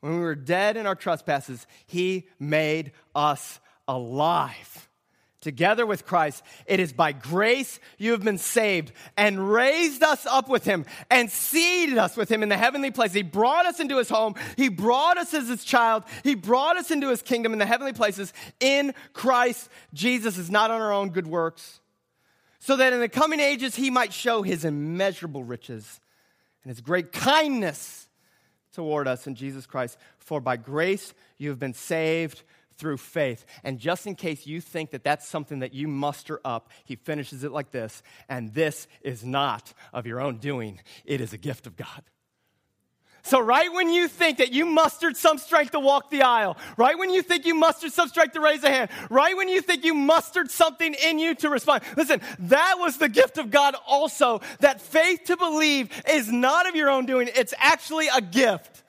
[0.00, 4.86] When we were dead in our trespasses, He made us alive
[5.46, 6.42] together with Christ.
[6.66, 11.30] It is by grace you have been saved and raised us up with him and
[11.30, 13.12] seated us with him in the heavenly place.
[13.12, 14.34] He brought us into his home.
[14.56, 16.02] He brought us as his child.
[16.24, 20.72] He brought us into his kingdom in the heavenly places in Christ Jesus is not
[20.72, 21.78] on our own good works.
[22.66, 26.00] So that in the coming ages he might show his immeasurable riches
[26.64, 28.08] and his great kindness
[28.72, 29.96] toward us in Jesus Christ.
[30.18, 32.42] For by grace you have been saved
[32.76, 33.46] through faith.
[33.62, 37.44] And just in case you think that that's something that you muster up, he finishes
[37.44, 41.68] it like this and this is not of your own doing, it is a gift
[41.68, 42.02] of God.
[43.26, 46.96] So, right when you think that you mustered some strength to walk the aisle, right
[46.96, 49.84] when you think you mustered some strength to raise a hand, right when you think
[49.84, 54.42] you mustered something in you to respond, listen, that was the gift of God also.
[54.60, 58.84] That faith to believe is not of your own doing, it's actually a gift.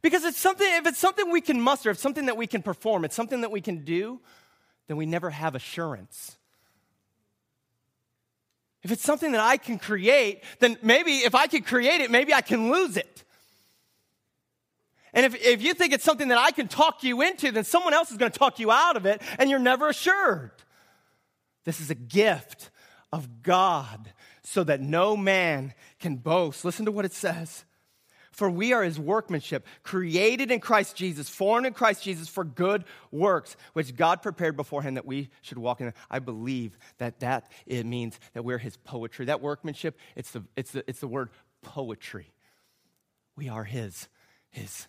[0.00, 3.04] Because it's something, if it's something we can muster, if something that we can perform,
[3.04, 4.18] it's something that we can do,
[4.88, 6.38] then we never have assurance.
[8.84, 12.34] If it's something that I can create, then maybe if I can create it, maybe
[12.34, 13.24] I can lose it.
[15.14, 17.94] And if, if you think it's something that I can talk you into, then someone
[17.94, 20.50] else is going to talk you out of it, and you're never assured.
[21.64, 22.70] This is a gift
[23.12, 26.64] of God so that no man can boast.
[26.64, 27.64] Listen to what it says.
[28.34, 32.84] For we are his workmanship, created in Christ Jesus, formed in Christ Jesus for good
[33.12, 35.94] works, which God prepared beforehand that we should walk in.
[36.10, 39.26] I believe that that it means that we're his poetry.
[39.26, 41.30] That workmanship, it's the, it's the, it's the word
[41.62, 42.32] poetry.
[43.36, 44.08] We are his,
[44.50, 44.88] his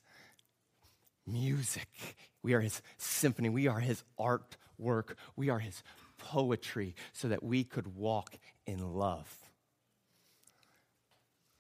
[1.28, 2.16] music.
[2.42, 3.50] We are his symphony.
[3.50, 5.14] We are his artwork.
[5.36, 5.84] We are his
[6.18, 9.32] poetry so that we could walk in love.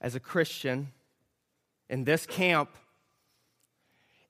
[0.01, 0.87] As a Christian,
[1.89, 2.69] in this camp,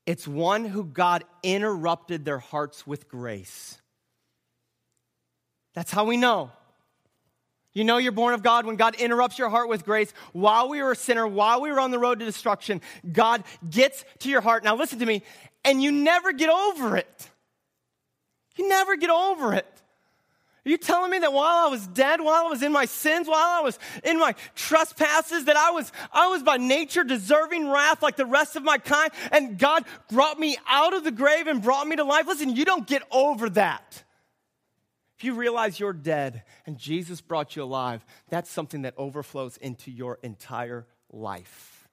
[0.05, 3.77] it's one who God interrupted their hearts with grace.
[5.73, 6.51] That's how we know.
[7.73, 10.13] You know you're born of God when God interrupts your heart with grace.
[10.31, 14.05] While we were a sinner, while we were on the road to destruction, God gets
[14.19, 14.63] to your heart.
[14.63, 15.23] Now, listen to me,
[15.65, 17.29] and you never get over it.
[18.55, 19.67] You never get over it.
[20.65, 23.27] Are you telling me that while I was dead, while I was in my sins,
[23.27, 28.01] while I was in my trespasses, that I was, I was by nature deserving wrath
[28.01, 31.61] like the rest of my kind, and God brought me out of the grave and
[31.61, 32.25] brought me to life?
[32.25, 34.03] Listen, you don't get over that.
[35.17, 39.91] If you realize you're dead and Jesus brought you alive, that's something that overflows into
[39.91, 41.87] your entire life.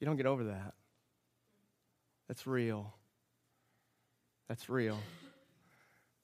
[0.00, 0.72] You don't get over that.
[2.28, 2.94] That's real.
[4.48, 4.98] That's real.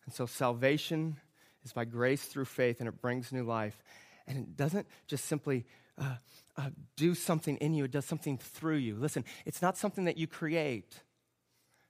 [0.04, 1.16] And so salvation
[1.64, 3.82] is by grace through faith, and it brings new life.
[4.26, 5.64] And it doesn't just simply
[5.98, 6.16] uh,
[6.56, 8.96] uh, do something in you, it does something through you.
[8.96, 11.02] Listen, it's not something that you create.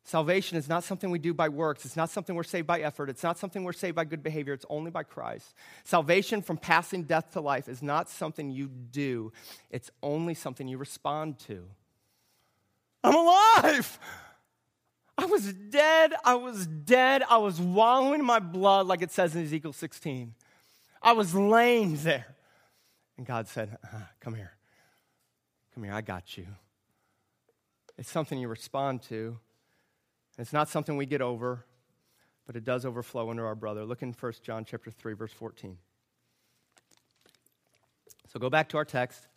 [0.07, 1.87] Salvation is not something we do by works.
[1.87, 3.09] It's not something we're saved by effort.
[3.09, 4.53] It's not something we're saved by good behavior.
[4.53, 5.55] It's only by Christ.
[5.85, 9.33] Salvation from passing death to life is not something you do,
[9.71, 11.65] it's only something you respond to.
[13.03, 13.99] I'm alive!
[15.17, 16.15] I was dead.
[16.25, 17.23] I was dead.
[17.29, 20.35] I was wallowing in my blood, like it says in Ezekiel 16.
[21.03, 22.27] I was laying there.
[23.17, 24.53] And God said, uh, Come here.
[25.75, 25.93] Come here.
[25.93, 26.47] I got you.
[27.97, 29.39] It's something you respond to.
[30.37, 31.65] It's not something we get over,
[32.47, 33.85] but it does overflow into our brother.
[33.85, 35.79] Look in 1 John chapter 3, verse 14.
[38.33, 39.29] So go back to our text.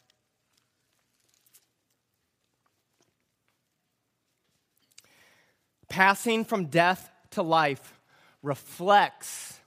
[5.97, 7.99] Passing from death to life
[8.43, 9.60] reflects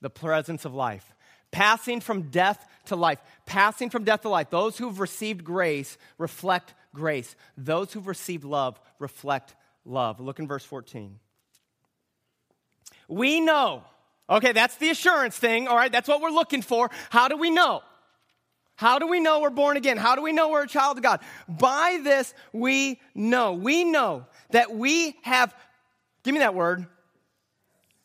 [0.00, 1.14] the presence of life.
[1.52, 3.20] Passing from death to life.
[3.46, 4.50] Passing from death to life.
[4.50, 7.36] Those who've received grace reflect grace.
[7.56, 10.18] Those who've received love reflect love.
[10.18, 11.20] Look in verse 14.
[13.06, 13.84] We know.
[14.28, 15.68] Okay, that's the assurance thing.
[15.68, 16.90] All right, that's what we're looking for.
[17.10, 17.80] How do we know?
[18.76, 19.96] How do we know we're born again?
[19.96, 21.20] How do we know we're a child of God?
[21.48, 23.54] By this we know.
[23.54, 25.54] We know that we have
[26.26, 26.84] Give me that word.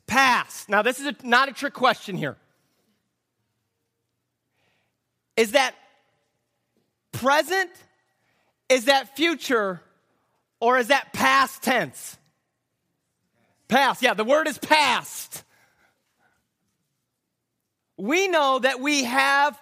[0.06, 0.70] Past.
[0.70, 2.38] Now, this is a, not a trick question here.
[5.36, 5.74] Is that
[7.14, 7.72] present?
[8.70, 9.82] Is that future?
[10.60, 12.16] Or is that past tense?
[13.68, 14.04] Past.
[14.04, 15.44] Yeah, the word is past.
[17.98, 19.60] We know that we have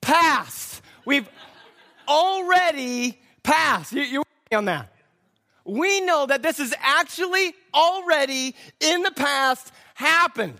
[0.00, 0.80] passed.
[1.04, 1.28] We've
[2.08, 3.92] already passed.
[3.92, 4.22] You, you
[4.56, 4.90] on that?
[5.70, 10.58] We know that this is actually already in the past happened.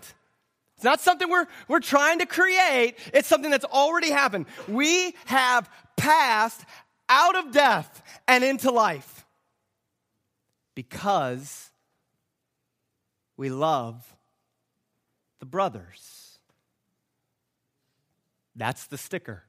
[0.75, 4.45] It's not something we're, we're trying to create, it's something that's already happened.
[4.67, 6.63] We have passed
[7.09, 9.25] out of death and into life
[10.75, 11.69] because
[13.37, 14.03] we love
[15.39, 16.39] the brothers.
[18.55, 19.43] That's the sticker.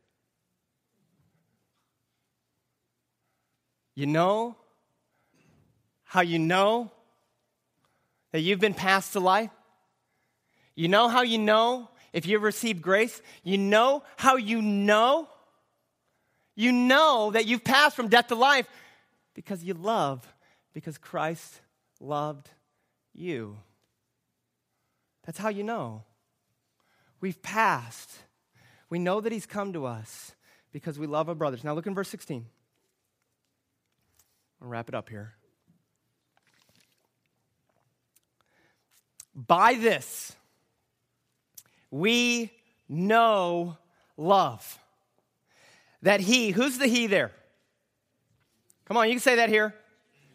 [3.94, 4.56] You know
[6.12, 6.92] how you know
[8.32, 9.48] that you've been passed to life?
[10.74, 13.22] You know how you know if you've received grace?
[13.42, 15.26] You know how you know?
[16.54, 18.68] You know that you've passed from death to life
[19.32, 20.30] because you love,
[20.74, 21.62] because Christ
[21.98, 22.50] loved
[23.14, 23.56] you.
[25.24, 26.02] That's how you know.
[27.22, 28.10] We've passed.
[28.90, 30.32] We know that He's come to us
[30.72, 31.64] because we love our brothers.
[31.64, 32.44] Now look in verse 16.
[34.60, 35.36] I'll wrap it up here.
[39.34, 40.34] By this,
[41.90, 42.50] we
[42.88, 43.76] know
[44.16, 44.78] love.
[46.02, 47.32] That He, who's the He there?
[48.86, 49.74] Come on, you can say that here.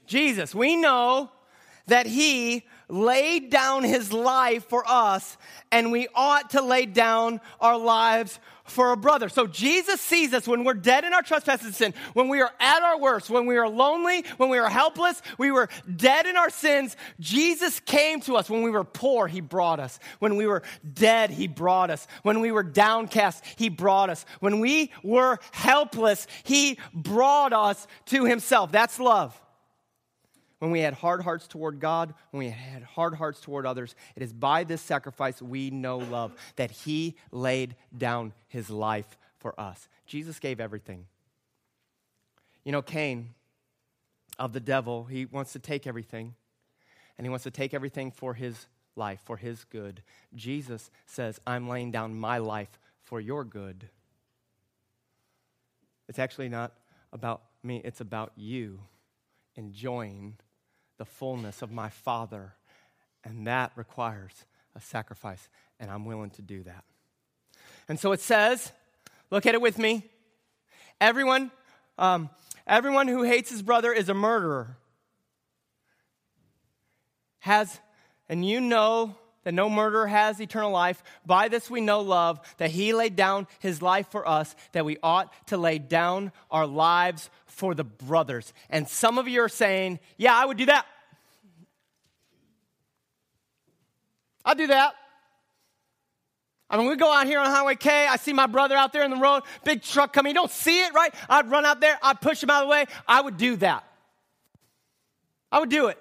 [0.05, 0.55] Jesus.
[0.55, 1.29] We know
[1.87, 5.37] that He laid down his life for us,
[5.71, 9.29] and we ought to lay down our lives for a brother.
[9.29, 12.51] So Jesus sees us when we're dead in our trespasses and sin, when we are
[12.59, 16.35] at our worst, when we are lonely, when we are helpless, we were dead in
[16.35, 16.97] our sins.
[17.19, 18.49] Jesus came to us.
[18.49, 19.99] When we were poor, he brought us.
[20.19, 20.63] When we were
[20.93, 22.07] dead, he brought us.
[22.23, 24.25] When we were downcast, he brought us.
[24.41, 28.71] When we were helpless, he brought us to himself.
[28.71, 29.39] That's love
[30.59, 34.23] when we had hard hearts toward God, when we had hard hearts toward others, it
[34.23, 39.87] is by this sacrifice we know love, that He laid down His life for us.
[40.05, 41.05] Jesus gave everything.
[42.63, 43.29] You know, Cain
[44.39, 46.35] of the devil, he wants to take everything,
[47.17, 50.01] and he wants to take everything for his life, for his good.
[50.35, 53.89] Jesus says, I'm laying down my life for your good.
[56.07, 56.73] It's actually not
[57.11, 58.81] about me, it's about you
[59.55, 60.35] enjoying
[60.97, 62.53] the fullness of my Father.
[63.23, 64.31] And that requires
[64.75, 66.83] a sacrifice, and I'm willing to do that.
[67.89, 68.71] And so it says,
[69.31, 70.03] look at it with me.
[71.01, 71.51] Everyone,
[71.97, 72.29] um,
[72.65, 74.77] everyone who hates his brother is a murderer.
[77.39, 77.79] Has,
[78.29, 79.15] and you know
[79.47, 81.01] that no murderer has eternal life.
[81.25, 84.97] By this we know love, that he laid down his life for us, that we
[85.01, 88.51] ought to lay down our lives for the brothers.
[88.69, 90.85] And some of you are saying, Yeah, I would do that.
[94.43, 94.95] I'll do that.
[96.69, 98.05] I mean, we go out here on Highway K.
[98.05, 100.31] I see my brother out there in the road, big truck coming.
[100.31, 101.15] You don't see it, right?
[101.29, 102.85] I'd run out there, I'd push him out of the way.
[103.07, 103.85] I would do that.
[105.53, 105.97] I would do it.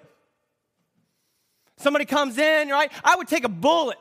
[1.79, 2.91] Somebody comes in, right?
[3.05, 3.99] I would take a bullet.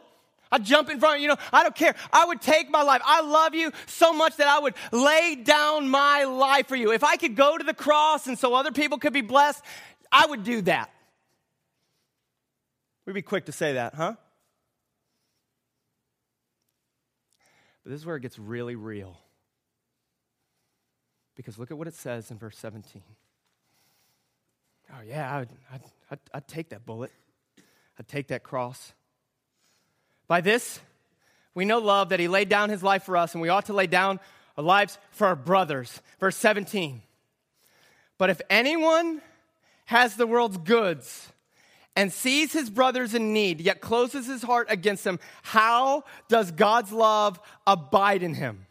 [0.52, 1.96] I'd jump in front of you, know, I don't care.
[2.14, 3.02] I would take my life.
[3.04, 6.92] I love you so much that I would lay down my life for you.
[6.92, 9.62] If I could go to the cross and so other people could be blessed,
[10.12, 10.92] I would do that.
[13.06, 14.16] We'd be quick to say that, huh?
[17.84, 19.20] But this is where it gets really real.
[21.36, 23.04] Because look at what it says in verse 17.
[24.92, 27.12] Oh, yeah, I'd, I'd, I'd, I'd take that bullet,
[28.00, 28.94] I'd take that cross.
[30.28, 30.80] By this,
[31.54, 33.74] we know love that he laid down his life for us, and we ought to
[33.74, 34.20] lay down
[34.58, 36.02] our lives for our brothers.
[36.20, 37.02] Verse 17.
[38.18, 39.22] But if anyone
[39.86, 41.32] has the world's goods
[41.96, 46.92] and sees his brothers in need, yet closes his heart against them, how does God's
[46.92, 48.66] love abide in him?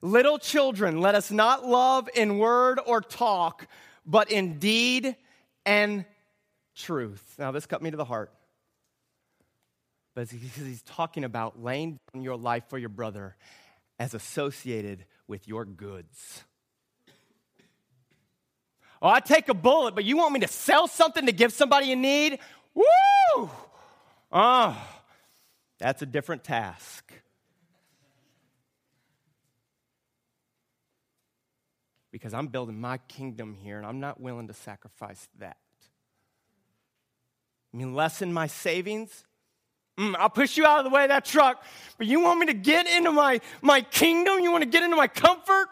[0.00, 3.66] Little children, let us not love in word or talk,
[4.06, 5.16] but in deed
[5.64, 6.04] and
[6.74, 7.36] truth.
[7.38, 8.30] Now, this cut me to the heart
[10.14, 13.36] but because he's talking about laying down your life for your brother
[13.98, 16.44] as associated with your goods.
[19.02, 21.92] Oh, I take a bullet, but you want me to sell something to give somebody
[21.92, 22.38] in need?
[22.74, 23.50] Woo!
[24.32, 24.76] Oh,
[25.78, 27.12] that's a different task.
[32.10, 35.56] Because I'm building my kingdom here and I'm not willing to sacrifice that.
[37.72, 39.24] I mean, lessen my savings?
[39.98, 41.62] Mm, I'll push you out of the way of that truck,
[41.98, 44.40] but you want me to get into my, my kingdom?
[44.40, 45.68] You want to get into my comfort?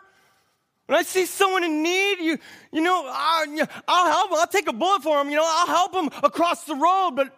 [0.87, 2.39] When I see someone in need, you,
[2.73, 4.39] you know, I, will help them.
[4.39, 5.31] I'll take a bullet for them.
[5.31, 7.35] You know, I'll help them across the road, but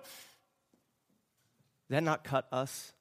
[1.91, 2.93] that not cut us?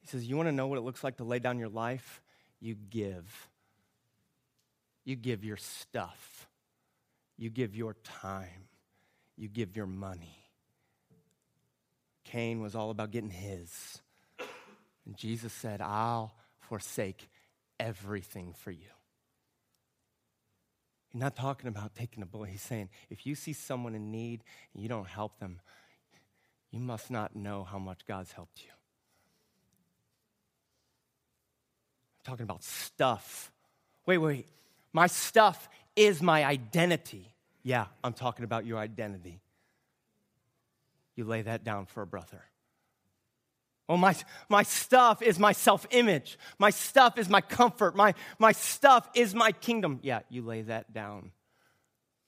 [0.00, 2.20] He says, You want to know what it looks like to lay down your life?
[2.60, 3.48] You give.
[5.04, 6.48] You give your stuff.
[7.40, 8.68] You give your time,
[9.38, 10.39] you give your money.
[12.30, 14.00] Cain was all about getting his.
[15.04, 17.28] And Jesus said, I'll forsake
[17.80, 18.86] everything for you.
[21.08, 22.50] He's not talking about taking a bullet.
[22.50, 25.58] He's saying, if you see someone in need and you don't help them,
[26.70, 28.70] you must not know how much God's helped you.
[32.18, 33.50] I'm talking about stuff.
[34.06, 34.46] Wait, wait.
[34.92, 37.32] My stuff is my identity.
[37.64, 39.40] Yeah, I'm talking about your identity.
[41.20, 42.42] You lay that down for a brother.
[43.90, 44.16] Oh, my,
[44.48, 46.38] my stuff is my self image.
[46.58, 47.94] My stuff is my comfort.
[47.94, 50.00] My, my stuff is my kingdom.
[50.00, 51.32] Yeah, you lay that down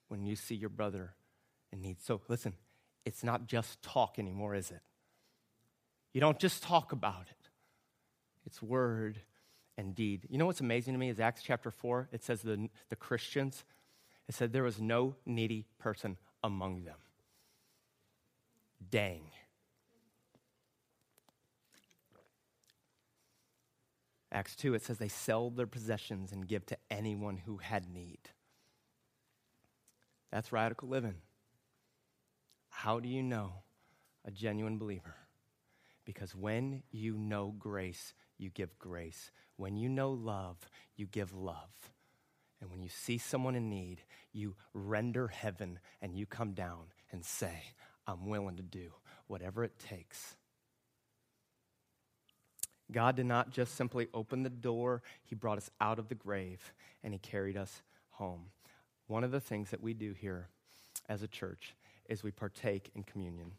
[0.09, 1.15] when you see your brother
[1.73, 2.03] in need.
[2.03, 2.53] So listen,
[3.07, 4.83] it's not just talk anymore, is it?
[6.13, 7.49] You don't just talk about it,
[8.45, 9.19] it's word
[9.79, 10.27] and deed.
[10.29, 13.65] You know what's amazing to me is Acts chapter 4, it says the, the Christians,
[14.29, 16.99] it said there was no needy person among them.
[18.91, 19.31] Dang.
[24.31, 28.31] Acts 2, it says they sell their possessions and give to anyone who had need.
[30.31, 31.17] That's radical living.
[32.71, 33.53] How do you know
[34.25, 35.15] a genuine believer?
[36.07, 39.31] Because when you know grace, you give grace.
[39.57, 40.57] When you know love,
[40.97, 41.93] you give love.
[42.61, 44.03] And when you see someone in need,
[44.33, 47.75] you render heaven and you come down and say,
[48.07, 48.93] I'm willing to do
[49.27, 50.37] whatever it takes
[52.93, 56.73] God did not just simply open the door, He brought us out of the grave
[57.03, 58.47] and He carried us home.
[59.07, 60.49] One of the things that we do here
[61.09, 61.75] as a church
[62.09, 63.53] is we partake in communion.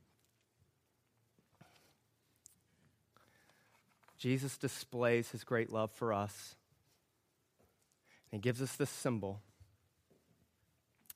[4.18, 6.56] Jesus displays His great love for us.
[8.32, 9.42] And He gives us this symbol.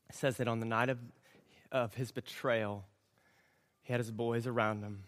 [0.09, 0.99] It says that on the night of,
[1.71, 2.85] of His betrayal,
[3.87, 5.05] He had His boys around Him.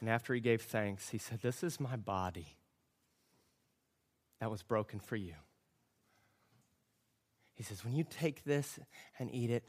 [0.00, 2.56] And after he gave thanks, he said, This is my body
[4.40, 5.34] that was broken for you.
[7.54, 8.80] He says, When you take this
[9.16, 9.62] and eat it,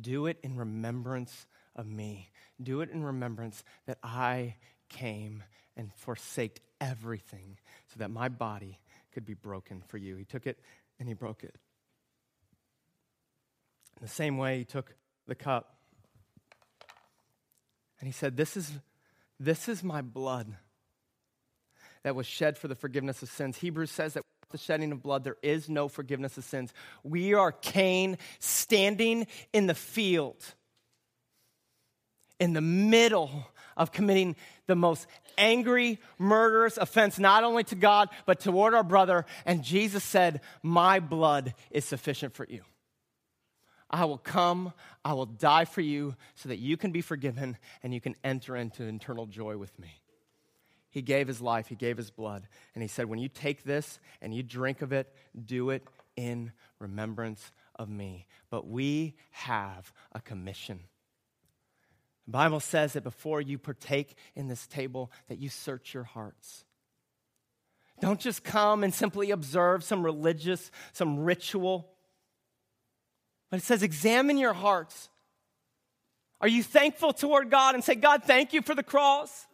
[0.00, 1.46] do it in remembrance
[1.76, 2.30] of me.
[2.60, 4.56] Do it in remembrance that I
[4.88, 5.44] came
[5.76, 7.56] and forsaked everything
[7.86, 8.80] so that my body
[9.12, 10.16] could be broken for you.
[10.16, 10.58] He took it
[10.98, 11.54] and he broke it.
[13.96, 14.92] In the same way, he took
[15.28, 15.79] the cup
[18.00, 18.72] and he said, This is
[19.38, 20.54] this is my blood
[22.02, 23.58] that was shed for the forgiveness of sins.
[23.58, 26.72] Hebrews says that without the shedding of blood, there is no forgiveness of sins.
[27.02, 30.42] We are Cain standing in the field,
[32.38, 33.46] in the middle
[33.76, 34.36] of committing
[34.66, 35.06] the most
[35.38, 39.24] angry, murderous offense, not only to God, but toward our brother.
[39.46, 42.62] And Jesus said, My blood is sufficient for you.
[43.90, 44.72] I will come,
[45.04, 48.56] I will die for you so that you can be forgiven and you can enter
[48.56, 50.00] into eternal joy with me.
[50.90, 54.00] He gave his life, he gave his blood, and he said, When you take this
[54.20, 55.12] and you drink of it,
[55.44, 55.84] do it
[56.16, 58.26] in remembrance of me.
[58.50, 60.80] But we have a commission.
[62.26, 66.64] The Bible says that before you partake in this table, that you search your hearts.
[68.00, 71.92] Don't just come and simply observe some religious, some ritual.
[73.50, 75.08] But it says, examine your hearts.
[76.40, 79.46] Are you thankful toward God and say, God, thank you for the cross?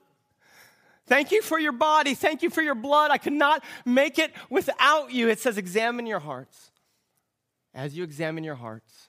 [1.07, 2.15] Thank you for your body.
[2.15, 3.11] Thank you for your blood.
[3.11, 5.29] I could not make it without you.
[5.29, 6.71] It says, examine your hearts.
[7.75, 9.09] As you examine your hearts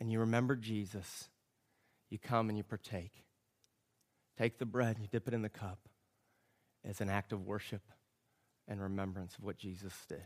[0.00, 1.28] and you remember Jesus,
[2.10, 3.24] you come and you partake.
[4.38, 5.78] Take the bread and you dip it in the cup
[6.84, 7.82] as an act of worship
[8.66, 10.24] and remembrance of what Jesus did.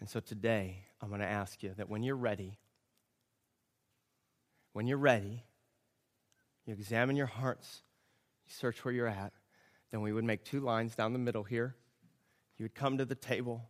[0.00, 2.58] And so today, I'm going to ask you that when you're ready,
[4.72, 5.42] when you're ready,
[6.66, 7.82] you examine your hearts,
[8.46, 9.32] you search where you're at,
[9.90, 11.74] then we would make two lines down the middle here.
[12.58, 13.68] You would come to the table,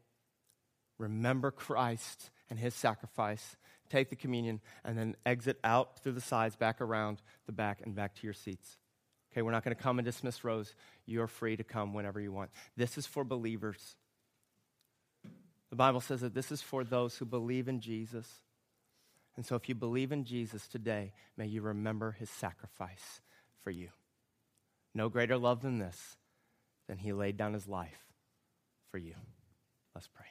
[0.98, 3.56] remember Christ and his sacrifice,
[3.88, 7.94] take the communion, and then exit out through the sides, back around the back, and
[7.94, 8.78] back to your seats.
[9.32, 10.74] Okay, we're not going to come and dismiss rows.
[11.06, 12.50] You're free to come whenever you want.
[12.76, 13.96] This is for believers.
[15.70, 18.26] The Bible says that this is for those who believe in Jesus.
[19.36, 23.20] And so, if you believe in Jesus today, may you remember his sacrifice
[23.62, 23.90] for you.
[24.94, 26.16] No greater love than this,
[26.88, 28.06] than he laid down his life
[28.90, 29.14] for you.
[29.94, 30.26] Let's pray.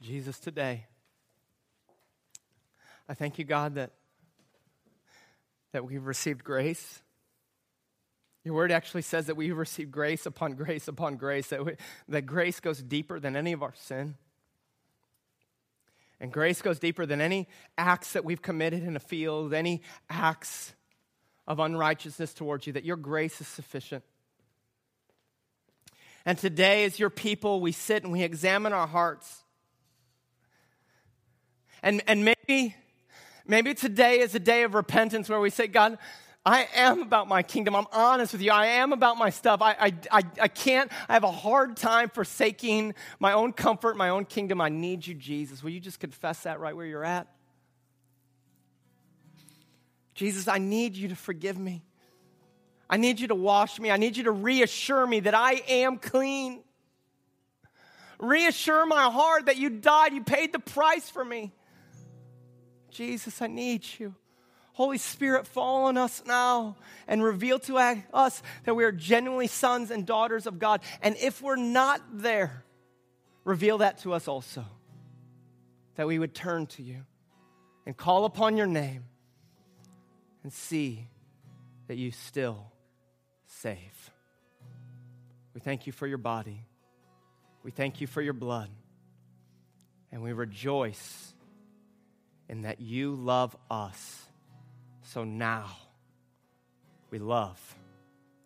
[0.00, 0.86] Jesus, today,
[3.08, 3.90] I thank you, God, that,
[5.72, 7.02] that we've received grace
[8.44, 11.72] Your word actually says that we receive grace upon grace upon grace, that, we,
[12.08, 14.14] that grace goes deeper than any of our sin.
[16.20, 20.74] And grace goes deeper than any acts that we've committed in a field, any acts
[21.46, 24.04] of unrighteousness towards you, that your grace is sufficient.
[26.26, 29.44] And today, as your people, we sit and we examine our hearts.
[31.82, 32.76] And, and maybe,
[33.46, 35.96] maybe today is a day of repentance where we say, God,
[36.44, 37.76] I am about my kingdom.
[37.76, 38.50] I'm honest with you.
[38.50, 39.60] I am about my stuff.
[39.60, 44.08] I, I, I, I, can't, I have a hard time forsaking my own comfort, my
[44.08, 44.60] own kingdom.
[44.60, 45.62] I need you, Jesus.
[45.62, 47.26] Will you just confess that right where you're at?
[50.14, 51.82] Jesus, I need you to forgive me.
[52.88, 53.90] I need you to wash me.
[53.90, 56.62] I need you to reassure me that I am clean.
[58.18, 61.52] Reassure my heart that you died, you paid the price for me.
[62.90, 64.14] Jesus, I need you.
[64.72, 69.90] Holy Spirit, fall on us now and reveal to us that we are genuinely sons
[69.90, 70.80] and daughters of God.
[71.02, 72.64] And if we're not there,
[73.44, 74.64] reveal that to us also.
[75.96, 77.04] That we would turn to you
[77.84, 79.04] and call upon your name
[80.42, 81.08] and see
[81.88, 82.72] that you still
[83.46, 84.10] save.
[85.52, 86.64] We thank you for your body.
[87.62, 88.70] We thank you for your blood.
[90.12, 91.34] And we rejoice
[92.48, 94.26] in that you love us
[95.12, 95.66] so now
[97.10, 97.58] we love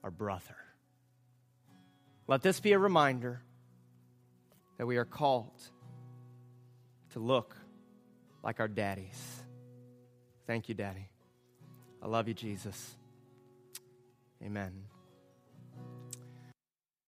[0.02, 0.56] our brother.
[2.26, 3.42] Let this be a reminder
[4.78, 5.60] that we are called
[7.12, 7.54] to look
[8.42, 9.42] like our daddies.
[10.46, 11.08] Thank you, Daddy.
[12.02, 12.96] I love you, Jesus.
[14.42, 14.93] Amen.